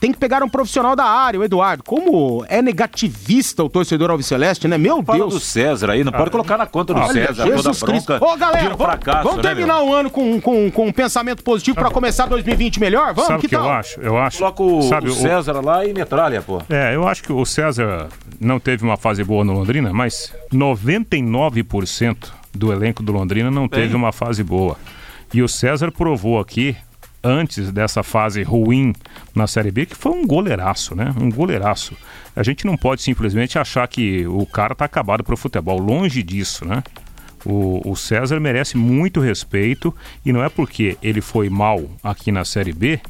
[0.00, 1.82] Tem que pegar um profissional da área, o Eduardo.
[1.82, 4.76] Como é negativista o torcedor alviceleste, né?
[4.76, 5.34] Meu Fala Deus.
[5.34, 8.12] do César aí, não pode colocar na conta do Olha, César toda Jesus Cristo.
[8.20, 11.42] Ô, galera, um vamos, fracasso, vamos né, terminar o ano com, com, com um pensamento
[11.42, 13.14] positivo para começar 2020 melhor?
[13.14, 13.64] Vamos, Sabe o que que, tal?
[13.64, 14.00] eu acho?
[14.00, 14.38] Eu acho.
[14.38, 16.62] Coloca o, sabe, o César lá e metralha, pô.
[16.68, 18.08] É, eu acho que o César
[18.40, 22.16] não teve uma fase boa no Londrina, mas 99%
[22.54, 24.76] do elenco do Londrina não teve uma fase boa.
[25.32, 26.76] E o César provou aqui,
[27.26, 28.92] antes dessa fase ruim
[29.34, 31.12] na Série B, que foi um goleiraço, né?
[31.20, 31.94] Um goleiraço.
[32.34, 35.78] A gente não pode simplesmente achar que o cara tá acabado pro futebol.
[35.78, 36.82] Longe disso, né?
[37.44, 42.44] O, o César merece muito respeito e não é porque ele foi mal aqui na
[42.44, 43.00] Série B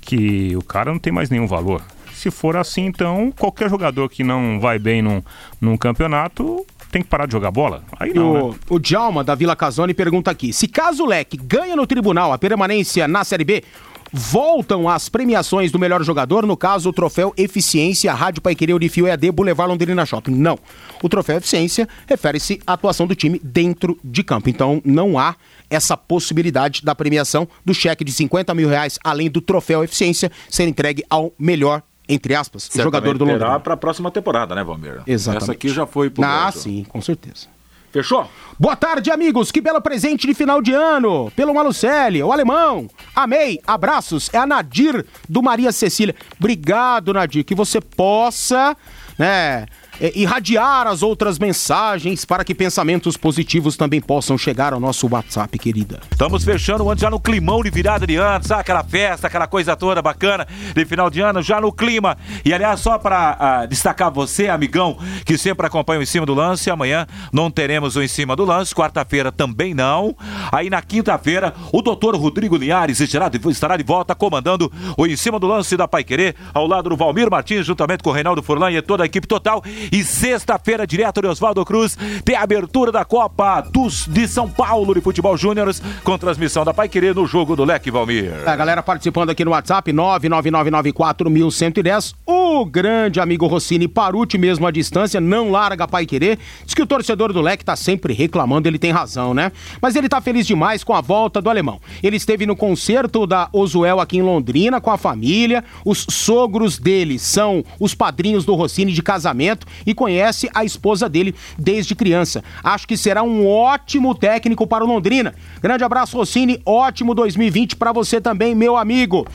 [0.00, 1.82] que o cara não tem mais nenhum valor.
[2.12, 5.22] Se for assim, então qualquer jogador que não vai bem num,
[5.60, 7.82] num campeonato tem que parar de jogar bola.
[7.98, 8.58] Aí não, o, né?
[8.70, 12.38] o Djalma, da Vila Casone, pergunta aqui: se caso o Leque ganha no tribunal a
[12.38, 13.64] permanência na Série B,
[14.12, 19.32] voltam as premiações do melhor jogador, no caso o troféu Eficiência Rádio Paiquerê Unifil EAD
[19.32, 20.30] Boulevard Londrina Shopping.
[20.30, 20.56] Não.
[21.02, 24.48] O troféu Eficiência refere-se à atuação do time dentro de campo.
[24.48, 25.34] Então não há
[25.68, 30.68] essa possibilidade da premiação do cheque de 50 mil reais, além do troféu Eficiência, ser
[30.68, 33.58] entregue ao melhor, entre aspas, jogador do Londrina.
[33.60, 35.02] para a próxima temporada, né, Valmir?
[35.06, 35.42] Exatamente.
[35.44, 36.60] Essa aqui já foi pro Ah, Brasil.
[36.62, 37.46] sim, com certeza.
[37.92, 38.28] Fechou?
[38.58, 39.52] Boa tarde, amigos.
[39.52, 41.30] Que belo presente de final de ano.
[41.36, 42.88] Pelo Malucelli, o alemão.
[43.14, 43.60] Amei.
[43.64, 44.28] Abraços.
[44.32, 46.12] É a Nadir do Maria Cecília.
[46.36, 47.44] Obrigado, Nadir.
[47.44, 48.76] Que você possa,
[49.16, 49.66] né,
[50.00, 55.58] é, irradiar as outras mensagens para que pensamentos positivos também possam chegar ao nosso WhatsApp,
[55.58, 56.00] querida.
[56.10, 58.60] Estamos fechando ano já no climão de virada de ano, sabe?
[58.60, 62.16] Aquela festa, aquela coisa toda bacana de final de ano, já no clima.
[62.44, 66.70] E aliás, só para destacar você, amigão, que sempre acompanha o Em Cima do Lance,
[66.70, 70.16] amanhã não teremos o Em Cima do Lance, quarta-feira também não.
[70.52, 75.16] Aí na quinta-feira, o doutor Rodrigo Linhares estará de, estará de volta comandando o Em
[75.16, 78.42] Cima do Lance da Pai Querer, ao lado do Valmir Martins, juntamente com o Reinaldo
[78.42, 79.62] Furlan e toda a equipe total.
[79.92, 84.94] E sexta-feira, direto de Oswaldo Cruz, tem a abertura da Copa dos, de São Paulo
[84.94, 88.32] de Futebol Júnior, com transmissão da Pai Querer no jogo do Leque Valmir.
[88.46, 92.14] A galera participando aqui no WhatsApp, 99994110.
[92.26, 96.38] O grande amigo Rossini Paruti, mesmo à distância, não larga Pai Querer.
[96.64, 99.50] Diz que o torcedor do Leque tá sempre reclamando, ele tem razão, né?
[99.80, 101.80] Mas ele tá feliz demais com a volta do alemão.
[102.02, 105.64] Ele esteve no concerto da Ozuel aqui em Londrina com a família.
[105.84, 111.34] Os sogros dele são os padrinhos do Rossini de casamento e conhece a esposa dele
[111.58, 112.42] desde criança.
[112.62, 115.34] Acho que será um ótimo técnico para o Londrina.
[115.60, 116.60] Grande abraço, Rossini.
[116.64, 119.26] Ótimo 2020 para você também, meu amigo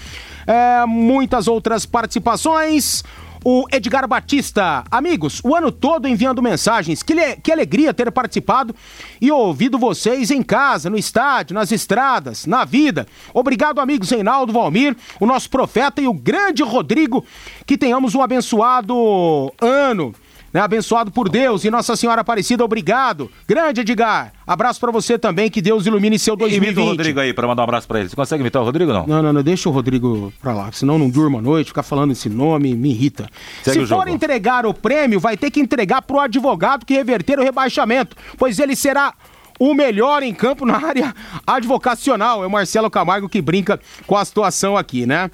[0.49, 3.03] é, muitas outras participações.
[3.41, 7.01] O Edgar Batista, amigos, o ano todo enviando mensagens.
[7.01, 8.75] Que, que alegria ter participado
[9.21, 13.07] e ouvido vocês em casa, no estádio, nas estradas, na vida.
[13.33, 17.23] Obrigado, amigos Reinaldo Valmir, o nosso profeta e o grande Rodrigo.
[17.65, 20.13] Que tenhamos um abençoado ano
[20.53, 20.61] né?
[20.61, 23.29] Abençoado por Deus e Nossa Senhora Aparecida, obrigado.
[23.47, 24.33] Grande Edgar.
[24.45, 26.67] Abraço para você também, que Deus ilumine seu 2020.
[26.67, 28.09] Imita o Rodrigo aí para mandar um abraço para ele.
[28.09, 29.05] Você consegue imitar o Rodrigo não?
[29.05, 32.11] Não, não, não, deixa o Rodrigo pra lá, senão não durmo à noite, ficar falando
[32.11, 33.29] esse nome me irrita.
[33.63, 34.09] Segue Se for jogo.
[34.09, 38.75] entregar o prêmio, vai ter que entregar pro advogado que reverter o rebaixamento, pois ele
[38.75, 39.13] será
[39.59, 41.13] o melhor em campo na área
[41.45, 42.43] advocacional.
[42.43, 45.29] É o Marcelo Camargo que brinca com a situação aqui, né?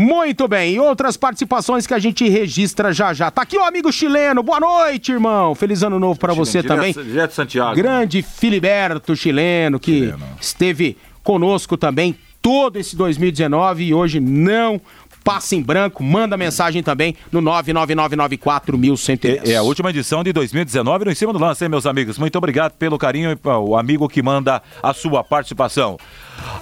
[0.00, 3.32] Muito bem, e outras participações que a gente registra já já.
[3.32, 5.56] Tá aqui o amigo chileno, boa noite, irmão.
[5.56, 6.92] Feliz ano novo para você também.
[6.92, 7.74] Direto Santiago.
[7.74, 10.24] Grande Filiberto chileno, que chileno.
[10.40, 14.80] esteve conosco também todo esse 2019 e hoje não
[15.24, 19.48] passa em branco, manda mensagem também no 999941110.
[19.48, 22.18] É, é a última edição de 2019 no Em Cima do Lance, hein, meus amigos?
[22.18, 25.98] Muito obrigado pelo carinho e o amigo que manda a sua participação.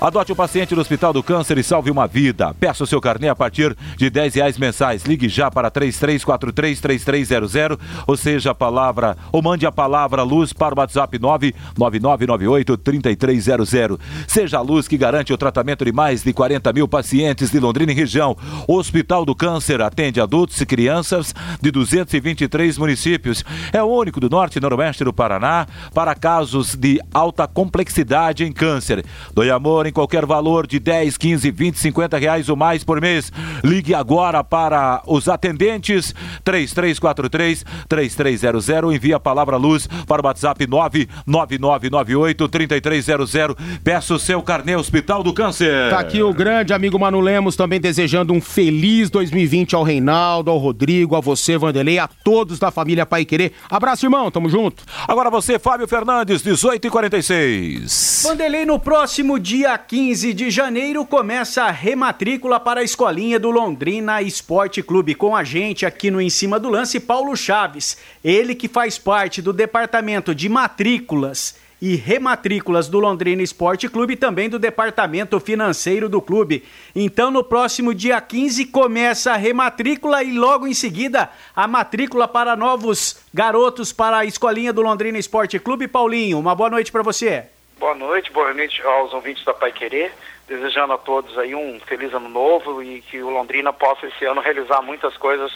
[0.01, 2.55] Adote o um paciente do Hospital do Câncer e salve uma vida.
[2.55, 5.05] Peça o seu carnê a partir de 10 reais mensais.
[5.05, 10.79] Ligue já para 3343-3300, ou seja, a palavra, ou mande a palavra luz para o
[10.79, 13.99] WhatsApp 99998-3300.
[14.27, 17.91] Seja a luz que garante o tratamento de mais de 40 mil pacientes de Londrina
[17.93, 18.37] e região.
[18.67, 23.45] O Hospital do Câncer atende adultos e crianças de 223 municípios.
[23.73, 28.53] É o único do norte e noroeste do Paraná para casos de alta complexidade em
[28.53, 29.05] câncer.
[29.35, 33.33] Doe amor em qualquer valor de 10, 15, 20, 50 reais ou mais por mês.
[33.65, 36.15] Ligue agora para os atendentes
[36.45, 43.57] 3343 3300 envie a palavra luz para o WhatsApp 99998 3300.
[43.83, 45.91] Peça o seu carnê Hospital do Câncer.
[45.91, 50.59] Tá aqui o grande amigo Manu Lemos também desejando um feliz 2020 ao Reinaldo, ao
[50.59, 53.53] Rodrigo, a você, Vanderlei, a todos da família Pai Querer.
[53.69, 54.85] Abraço, irmão, tamo junto.
[55.09, 58.23] Agora você, Fábio Fernandes, 18 e 46.
[58.29, 64.21] Vanderlei, no próximo dia 15 de janeiro começa a rematrícula para a escolinha do Londrina
[64.21, 65.15] Esporte Clube.
[65.15, 67.97] Com a gente aqui no Em Cima do Lance, Paulo Chaves.
[68.23, 74.17] Ele que faz parte do departamento de matrículas e rematrículas do Londrina Esporte Clube e
[74.17, 76.63] também do departamento financeiro do clube.
[76.95, 82.55] Então, no próximo dia 15 começa a rematrícula e logo em seguida a matrícula para
[82.55, 85.89] novos garotos para a escolinha do Londrina Esporte Clube.
[85.89, 87.47] Paulinho, uma boa noite para você.
[87.79, 90.11] Boa noite, boa noite aos ouvintes da Pai Querer.
[90.49, 94.41] Desejando a todos aí um feliz ano novo e que o Londrina possa esse ano
[94.41, 95.53] realizar muitas coisas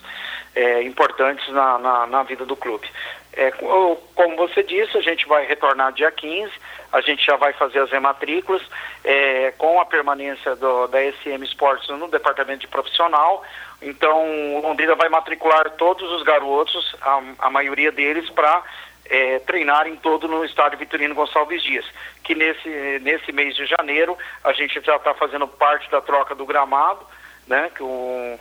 [0.55, 2.87] é, importantes na, na, na vida do clube.
[3.33, 6.53] É, como você disse, a gente vai retornar dia 15,
[6.93, 8.61] a gente já vai fazer as rematrículas
[9.03, 13.43] é, com a permanência do, da SM Sports no departamento de profissional.
[13.81, 18.62] Então, o Londrina vai matricular todos os garotos, a, a maioria deles, para
[19.11, 21.85] é, treinarem todo no estádio Vitorino Gonçalves Dias.
[22.23, 26.47] Que nesse, nesse mês de janeiro a gente já está fazendo parte da troca do
[26.47, 27.05] gramado
[27.51, 28.38] né, que, o,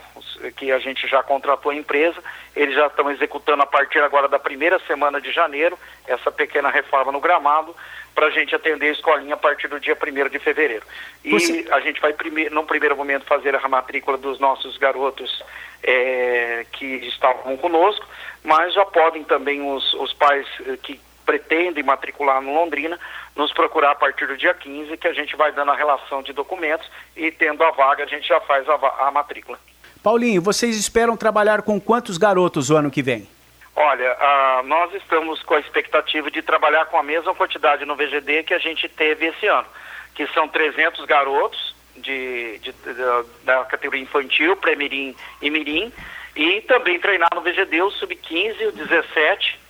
[0.56, 2.22] que a gente já contratou a empresa,
[2.54, 7.10] eles já estão executando a partir agora da primeira semana de janeiro essa pequena reforma
[7.10, 7.74] no gramado
[8.14, 10.86] para a gente atender a escolinha a partir do dia 1 de fevereiro.
[11.24, 11.66] E Você...
[11.72, 15.42] a gente vai, primeir, no primeiro momento, fazer a matrícula dos nossos garotos
[15.82, 18.06] é, que estavam conosco,
[18.44, 21.00] mas já podem também os, os pais eh, que
[21.30, 22.98] pretendem matricular no Londrina,
[23.36, 26.32] nos procurar a partir do dia 15, que a gente vai dando a relação de
[26.32, 28.74] documentos e tendo a vaga, a gente já faz a,
[29.06, 29.56] a matrícula.
[30.02, 33.28] Paulinho, vocês esperam trabalhar com quantos garotos o ano que vem?
[33.76, 38.42] Olha, uh, nós estamos com a expectativa de trabalhar com a mesma quantidade no VGD
[38.42, 39.68] que a gente teve esse ano,
[40.16, 45.92] que são 300 garotos de, de, de da categoria infantil, pré-mirim e mirim,
[46.34, 49.60] e também treinar no VGD o sub-15, o 17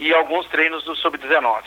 [0.00, 1.62] e alguns treinos do Sub-19.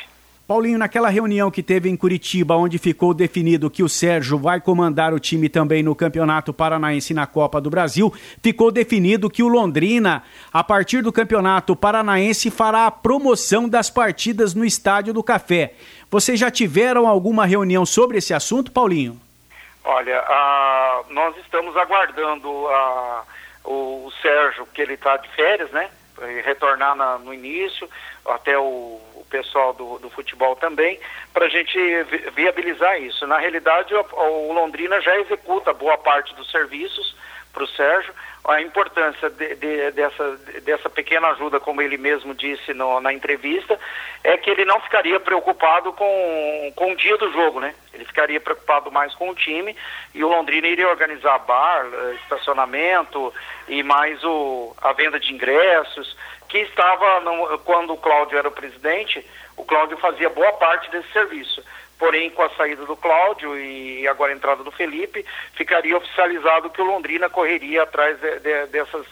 [0.46, 5.14] Paulinho, naquela reunião que teve em Curitiba, onde ficou definido que o Sérgio vai comandar
[5.14, 10.22] o time também no Campeonato Paranaense na Copa do Brasil, ficou definido que o Londrina,
[10.52, 15.76] a partir do Campeonato Paranaense, fará a promoção das partidas no Estádio do Café.
[16.12, 19.18] Vocês já tiveram alguma reunião sobre esse assunto, Paulinho?
[19.86, 20.24] Olha,
[21.10, 23.22] nós estamos aguardando uh,
[23.64, 25.90] o Sérgio que ele está de férias, né?
[26.44, 27.90] Retornar na, no início,
[28.26, 31.00] até o, o pessoal do, do, futebol também,
[31.34, 33.26] para a gente vi, viabilizar isso.
[33.26, 37.16] Na realidade, o, o Londrina já executa boa parte dos serviços
[37.52, 38.14] para o Sérgio,
[38.46, 43.80] a importância de, de, dessa, dessa pequena ajuda, como ele mesmo disse no, na entrevista,
[44.24, 47.74] é que ele não ficaria preocupado com, com o dia do jogo, né?
[47.94, 49.76] Ele ficaria preocupado mais com o time
[50.14, 53.34] e o Londrina iria organizar bar, eh, estacionamento
[53.68, 56.18] e mais o, a venda de ingressos,
[56.50, 59.26] que estava, no, quando o Cláudio era o presidente,
[59.56, 61.64] o Cláudio fazia boa parte desse serviço.
[62.04, 66.82] Porém, com a saída do Cláudio e agora a entrada do Felipe, ficaria oficializado que
[66.82, 69.06] o Londrina correria atrás de, de, dessas,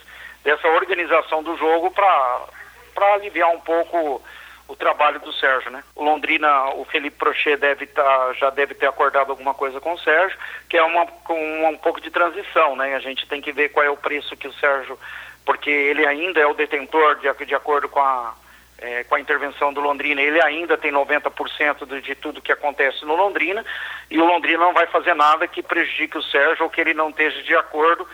[0.44, 4.20] dessa organização do jogo para aliviar um pouco
[4.68, 5.82] o trabalho do Sérgio, né?
[5.96, 9.98] O Londrina, o Felipe Prochet deve tá, já deve ter acordado alguma coisa com o
[9.98, 10.38] Sérgio,
[10.68, 12.94] que é uma, com um pouco de transição, né?
[12.94, 14.98] A gente tem que ver qual é o preço que o Sérgio,
[15.46, 18.34] porque ele ainda é o detentor de, de acordo com a
[18.82, 23.04] é, com a intervenção do Londrina, ele ainda tem 90% de, de tudo que acontece
[23.04, 23.64] no Londrina,
[24.10, 27.10] e o Londrina não vai fazer nada que prejudique o Sérgio ou que ele não
[27.10, 28.06] esteja de acordo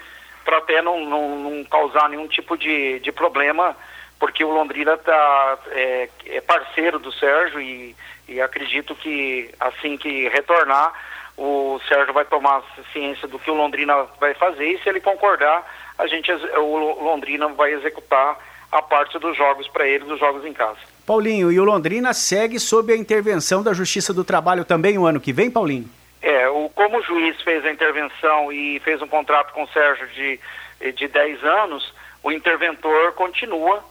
[0.44, 3.74] para até não, não, não, causar nenhum tipo de, de problema,
[4.18, 7.96] porque o Londrina tá, é, é parceiro do Sérgio e,
[8.28, 10.92] e acredito que assim que retornar,
[11.36, 12.62] o Sérgio vai tomar
[12.92, 15.64] ciência do que o Londrina vai fazer e se ele concordar,
[15.96, 18.36] a gente, o Londrina vai executar
[18.70, 20.78] a parte dos jogos para ele, dos jogos em casa.
[21.06, 25.20] Paulinho, e o Londrina segue sob a intervenção da Justiça do Trabalho também o ano
[25.20, 25.88] que vem, Paulinho?
[26.20, 30.06] É, o, como o juiz fez a intervenção e fez um contrato com o Sérgio
[30.08, 30.40] de,
[30.92, 33.82] de 10 anos, o interventor continua,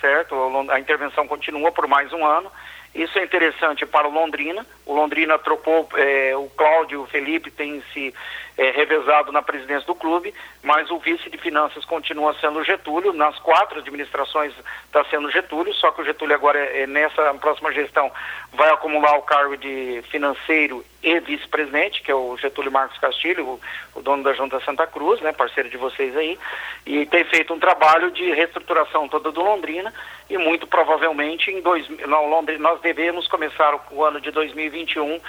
[0.00, 0.34] certo?
[0.70, 2.50] A intervenção continua por mais um ano.
[2.94, 4.64] Isso é interessante para o Londrina.
[4.86, 8.14] O Londrina trocou, é, o Cláudio, o Felipe tem se
[8.56, 10.32] é, revezado na presidência do clube,
[10.62, 13.12] mas o vice de finanças continua sendo Getúlio.
[13.12, 14.52] Nas quatro administrações
[14.86, 18.10] está sendo Getúlio, só que o Getúlio agora, é, é, nessa próxima gestão,
[18.52, 23.60] vai acumular o cargo de financeiro e vice-presidente, que é o Getúlio Marcos Castilho, o,
[23.96, 26.38] o, dono da Junta Santa Cruz, né, parceiro de vocês aí,
[26.86, 29.92] e tem feito um trabalho de reestruturação toda do Londrina
[30.30, 35.20] e muito provavelmente em dois, não, Londrina, nós devemos começar o, o ano de 2021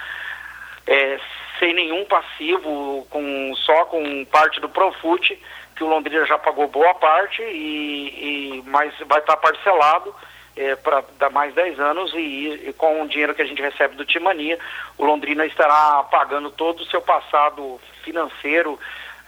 [0.86, 1.18] é,
[1.58, 5.40] sem nenhum passivo, com, só com parte do Profute,
[5.74, 10.14] que o Londrina já pagou boa parte, e, e mas vai estar parcelado
[10.56, 13.94] é, para dar mais 10 anos e, e, com o dinheiro que a gente recebe
[13.94, 14.58] do Timania,
[14.96, 18.78] o Londrina estará pagando todo o seu passado financeiro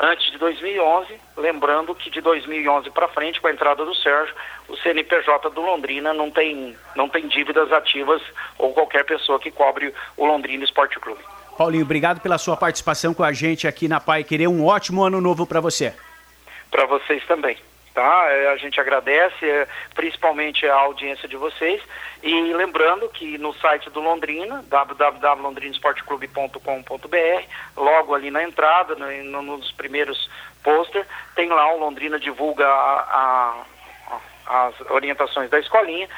[0.00, 4.34] antes de 2011, lembrando que de 2011 para frente, com a entrada do Sérgio,
[4.68, 8.22] o CNPJ do Londrina não tem, não tem dívidas ativas
[8.56, 11.22] ou qualquer pessoa que cobre o Londrina Esporte Clube.
[11.58, 14.46] Paulinho, obrigado pela sua participação com a gente aqui na Pai Querer.
[14.46, 15.92] Um ótimo ano novo para você.
[16.70, 17.58] Para vocês também.
[17.92, 18.26] Tá?
[18.30, 21.82] É, a gente agradece é, principalmente a audiência de vocês
[22.22, 27.42] e lembrando que no site do Londrina, www.londrinaesporteclube.com.br,
[27.76, 30.30] logo ali na entrada, no, nos primeiros
[30.62, 33.64] posters, tem lá o Londrina divulga a,
[34.06, 34.20] a,
[34.68, 36.08] as orientações da escolinha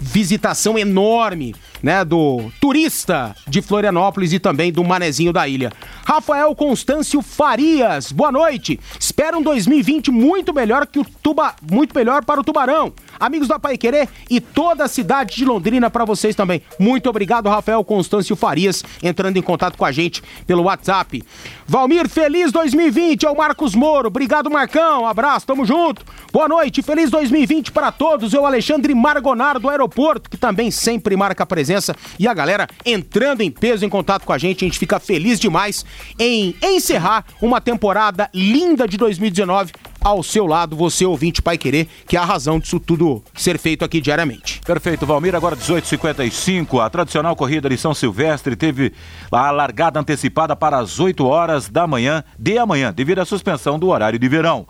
[0.01, 5.73] visitação enorme né, do turista de Florianópolis e também do manezinho da ilha.
[6.05, 8.79] Rafael Constâncio Farias, boa noite.
[8.99, 12.93] Espero um 2020 muito melhor que o Tuba, muito melhor para o Tubarão.
[13.19, 16.63] Amigos da Pai Querer e toda a cidade de Londrina para vocês também.
[16.79, 21.23] Muito obrigado, Rafael Constâncio Farias, entrando em contato com a gente pelo WhatsApp.
[21.67, 24.09] Valmir, feliz 2020 é o Marcos Moro.
[24.09, 25.07] Obrigado, Marcão.
[25.07, 26.05] Abraço, tamo junto.
[26.33, 28.33] Boa noite, feliz 2020 para todos.
[28.33, 31.95] Eu, Alexandre Margonar do aeroporto, que também sempre marca a presença.
[32.19, 34.65] E a galera entrando em peso em contato com a gente.
[34.65, 35.85] A gente fica feliz demais
[36.19, 42.17] em encerrar uma temporada linda de 2019 ao seu lado, você ouvinte Pai Querer, que
[42.17, 44.61] é a razão disso tudo ser feito aqui diariamente.
[44.65, 45.35] Perfeito, Valmir.
[45.35, 48.93] Agora 18h55, a tradicional corrida de São Silvestre teve
[49.31, 53.89] a largada antecipada para as 8 horas da manhã de amanhã, devido à suspensão do
[53.89, 54.67] horário de verão.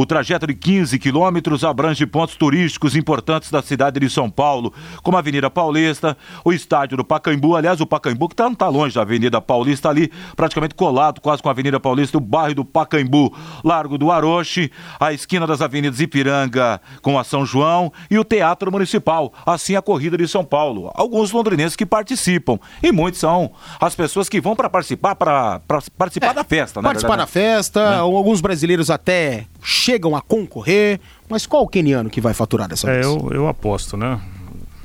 [0.00, 4.72] O trajeto de 15 quilômetros abrange pontos turísticos importantes da cidade de São Paulo,
[5.02, 7.54] como a Avenida Paulista, o estádio do Pacaembu.
[7.54, 11.42] Aliás, o Pacaembu que tá, não está longe da Avenida Paulista, ali praticamente colado quase
[11.42, 16.00] com a Avenida Paulista, o bairro do Pacaembu, Largo do Aroche, a esquina das avenidas
[16.00, 19.34] Ipiranga com a São João e o Teatro Municipal.
[19.44, 20.90] Assim a corrida de São Paulo.
[20.94, 25.60] Alguns londrinenses que participam e muitos são as pessoas que vão para participar para
[25.98, 26.88] participar é, da festa, né?
[26.88, 27.96] Participar da festa, é.
[27.96, 29.44] alguns brasileiros até
[29.90, 33.06] chegam a concorrer, mas qual o queniano que vai faturar dessa é, vez?
[33.06, 34.20] Eu, eu aposto, né?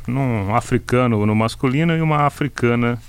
[0.08, 3.00] Num africano no masculino e uma africana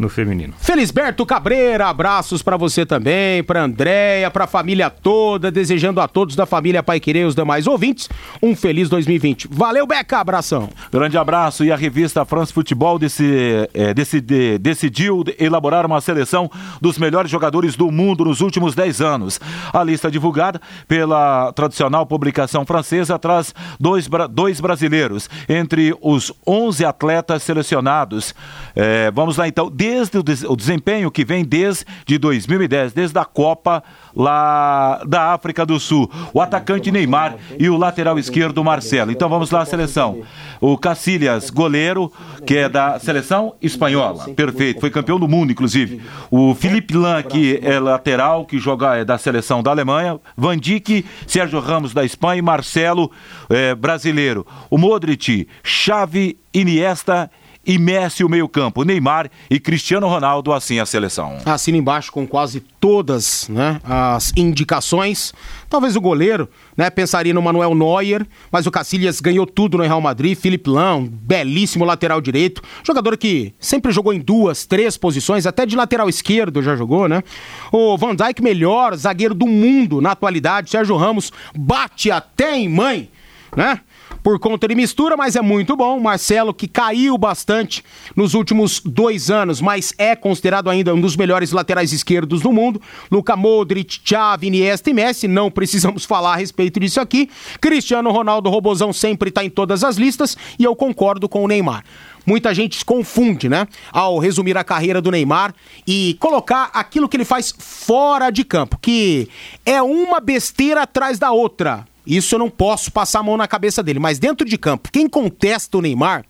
[0.00, 0.54] no feminino.
[0.58, 6.34] Felisberto Cabreira, abraços para você também, para Andréia, para a família toda, desejando a todos
[6.34, 8.08] da família Pai Querer e os demais ouvintes
[8.42, 9.48] um feliz 2020.
[9.50, 10.70] Valeu, Beca, abração.
[10.90, 16.96] Grande abraço e a revista France Futebol desse, é, decidi, decidiu elaborar uma seleção dos
[16.96, 19.38] melhores jogadores do mundo nos últimos 10 anos.
[19.70, 27.42] A lista divulgada pela tradicional publicação francesa traz dois, dois brasileiros entre os 11 atletas
[27.42, 28.34] selecionados.
[28.74, 33.82] É, vamos lá então, de desde o, desempenho que vem desde 2010, desde a Copa
[34.14, 36.08] lá da África do Sul.
[36.32, 39.10] O atacante Neymar e o lateral esquerdo Marcelo.
[39.10, 40.22] Então vamos lá seleção.
[40.60, 42.12] O Cacilhas, goleiro,
[42.46, 44.28] que é da seleção espanhola.
[44.30, 46.00] Perfeito, foi campeão do mundo, inclusive.
[46.30, 50.20] O Felipe Lan, que é lateral, que joga é da seleção da Alemanha.
[50.36, 53.10] Van Dijk, Sérgio Ramos da Espanha e Marcelo,
[53.48, 54.46] é, brasileiro.
[54.70, 57.30] O Modric, Xavi, Iniesta
[57.64, 61.38] e Messi o meio-campo, Neymar e Cristiano Ronaldo, assim a seleção.
[61.44, 65.34] Assina embaixo com quase todas né, as indicações.
[65.68, 66.88] Talvez o goleiro, né?
[66.88, 70.36] Pensaria no Manuel Neuer, mas o Cacilhas ganhou tudo no Real Madrid.
[70.36, 72.62] Felipe Lão, belíssimo lateral direito.
[72.82, 77.22] Jogador que sempre jogou em duas, três posições, até de lateral esquerdo já jogou, né?
[77.70, 80.70] O Van Dijk, melhor zagueiro do mundo na atualidade.
[80.70, 83.10] Sérgio Ramos bate até em mãe,
[83.54, 83.80] né?
[84.22, 85.98] Por conta de mistura, mas é muito bom.
[85.98, 87.82] Marcelo, que caiu bastante
[88.14, 92.80] nos últimos dois anos, mas é considerado ainda um dos melhores laterais esquerdos do mundo.
[93.10, 97.28] Luca Modric, Xavi, Iniesta e Messi, não precisamos falar a respeito disso aqui.
[97.60, 101.84] Cristiano Ronaldo, Robozão, sempre está em todas as listas e eu concordo com o Neymar
[102.26, 103.66] muita gente se confunde, né?
[103.90, 105.54] Ao resumir a carreira do Neymar
[105.86, 109.28] e colocar aquilo que ele faz fora de campo, que
[109.64, 111.86] é uma besteira atrás da outra.
[112.06, 113.98] Isso eu não posso passar a mão na cabeça dele.
[113.98, 116.24] Mas dentro de campo, quem contesta o Neymar,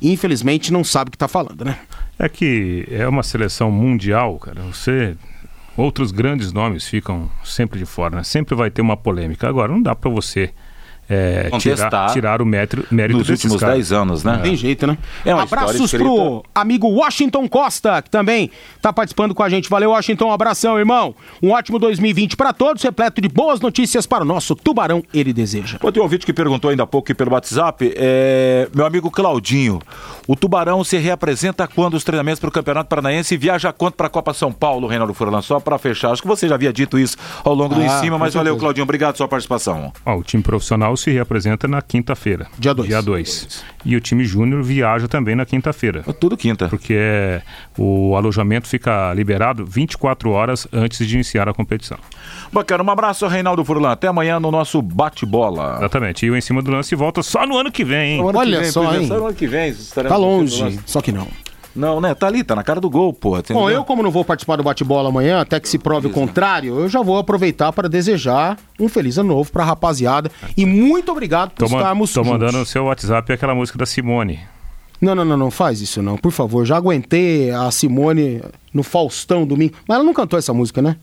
[0.00, 1.78] infelizmente não sabe o que está falando, né?
[2.18, 4.62] É que é uma seleção mundial, cara.
[4.62, 5.16] Você.
[5.74, 8.22] Outros grandes nomes ficam sempre de fora, né?
[8.22, 9.48] Sempre vai ter uma polêmica.
[9.48, 10.52] Agora, não dá para você
[11.12, 14.36] é, tirar, tirar, o mérito, mérito nos últimos 10 anos, né?
[14.36, 14.38] É.
[14.38, 14.98] Tem jeito, né?
[15.24, 18.50] É Abraços pro amigo Washington Costa, que também
[18.80, 19.68] tá participando com a gente.
[19.68, 20.26] Valeu, Washington.
[20.26, 21.14] Um abração, irmão.
[21.42, 25.78] Um ótimo 2020 para todos, repleto de boas notícias para o nosso Tubarão Ele Deseja.
[25.78, 28.68] Tem um ouvinte que perguntou ainda há pouco pelo WhatsApp, é...
[28.74, 29.80] meu amigo Claudinho,
[30.26, 34.06] o Tubarão se reapresenta quando os treinamentos para o Campeonato Paranaense e viaja quanto para
[34.06, 35.42] a Copa São Paulo, Reinaldo Furlan?
[35.42, 36.12] Só para fechar.
[36.12, 38.56] Acho que você já havia dito isso ao longo do ah, em cima, mas valeu,
[38.56, 38.84] Claudinho.
[38.84, 39.92] Obrigado pela sua participação.
[40.06, 42.46] Ó, o time profissional se reapresenta na quinta-feira.
[42.58, 42.88] Dia 2.
[42.88, 43.64] Dia 2.
[43.84, 46.04] E o time júnior viaja também na quinta-feira.
[46.06, 46.68] É tudo quinta.
[46.68, 47.42] Porque é,
[47.76, 51.98] o alojamento fica liberado 24 horas antes de iniciar a competição.
[52.52, 53.92] Bacana, um abraço, Reinaldo Furlan.
[53.92, 55.76] Até amanhã no nosso bate-bola.
[55.78, 56.26] Exatamente.
[56.26, 58.22] E o Em Cima do Lance volta só no ano que vem, hein?
[58.22, 59.06] Olha vem, só, hein?
[59.06, 59.74] Só no ano que vem.
[60.08, 61.28] Tá longe, só que não.
[61.74, 62.14] Não, né?
[62.14, 63.40] Tá ali, tá na cara do gol, pô.
[63.50, 66.16] Bom, eu como não vou participar do bate-bola amanhã, até que se prove Isso.
[66.16, 70.30] o contrário, eu já vou aproveitar para desejar um feliz ano novo pra rapaziada.
[70.56, 74.40] E muito obrigado por tô estarmos Tô mandando no seu WhatsApp aquela música da Simone.
[75.00, 76.64] Não, não, não, não faz isso não, por favor.
[76.64, 78.40] Já aguentei a Simone
[78.72, 79.74] no Faustão domingo.
[79.86, 80.96] Mas ela não cantou essa música, né?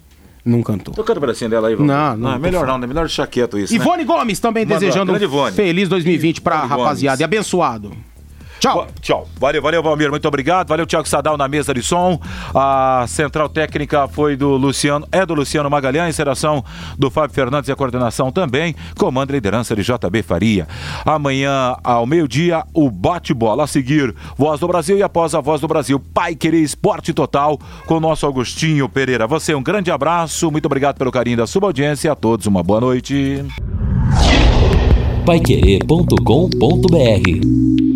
[0.45, 0.93] Não cantou.
[0.93, 1.91] Tocando o bracinho dela aí, vamos.
[1.91, 2.31] Não, não.
[2.31, 2.87] não melhor não, né?
[2.87, 3.73] Melhor deixar quieto isso.
[3.75, 4.05] Ivone né?
[4.05, 7.19] Gomes também Manda, desejando um feliz 2020 pra Ivone rapaziada Gomes.
[7.19, 7.91] e abençoado.
[8.59, 8.87] Tchau.
[9.01, 9.27] Tchau.
[9.39, 10.09] Valeu, valeu, Valmir.
[10.09, 10.67] Muito obrigado.
[10.67, 12.19] Valeu, Thiago Sadal na mesa de som.
[12.53, 16.63] A central técnica foi do Luciano, é do Luciano Magalhães, interação
[16.97, 18.75] do Fábio Fernandes e a coordenação também.
[18.97, 20.67] Comando e liderança de JB Faria.
[21.05, 23.63] Amanhã, ao meio-dia, o bate-bola.
[23.63, 27.57] A seguir, Voz do Brasil e após a Voz do Brasil, Pai Querer Esporte Total
[27.85, 29.27] com o nosso Agostinho Pereira.
[29.27, 30.51] Você, um grande abraço.
[30.51, 32.11] Muito obrigado pelo carinho da sua audiência.
[32.11, 33.45] A todos, uma boa noite.
[35.25, 37.88] Paiquerê.com.br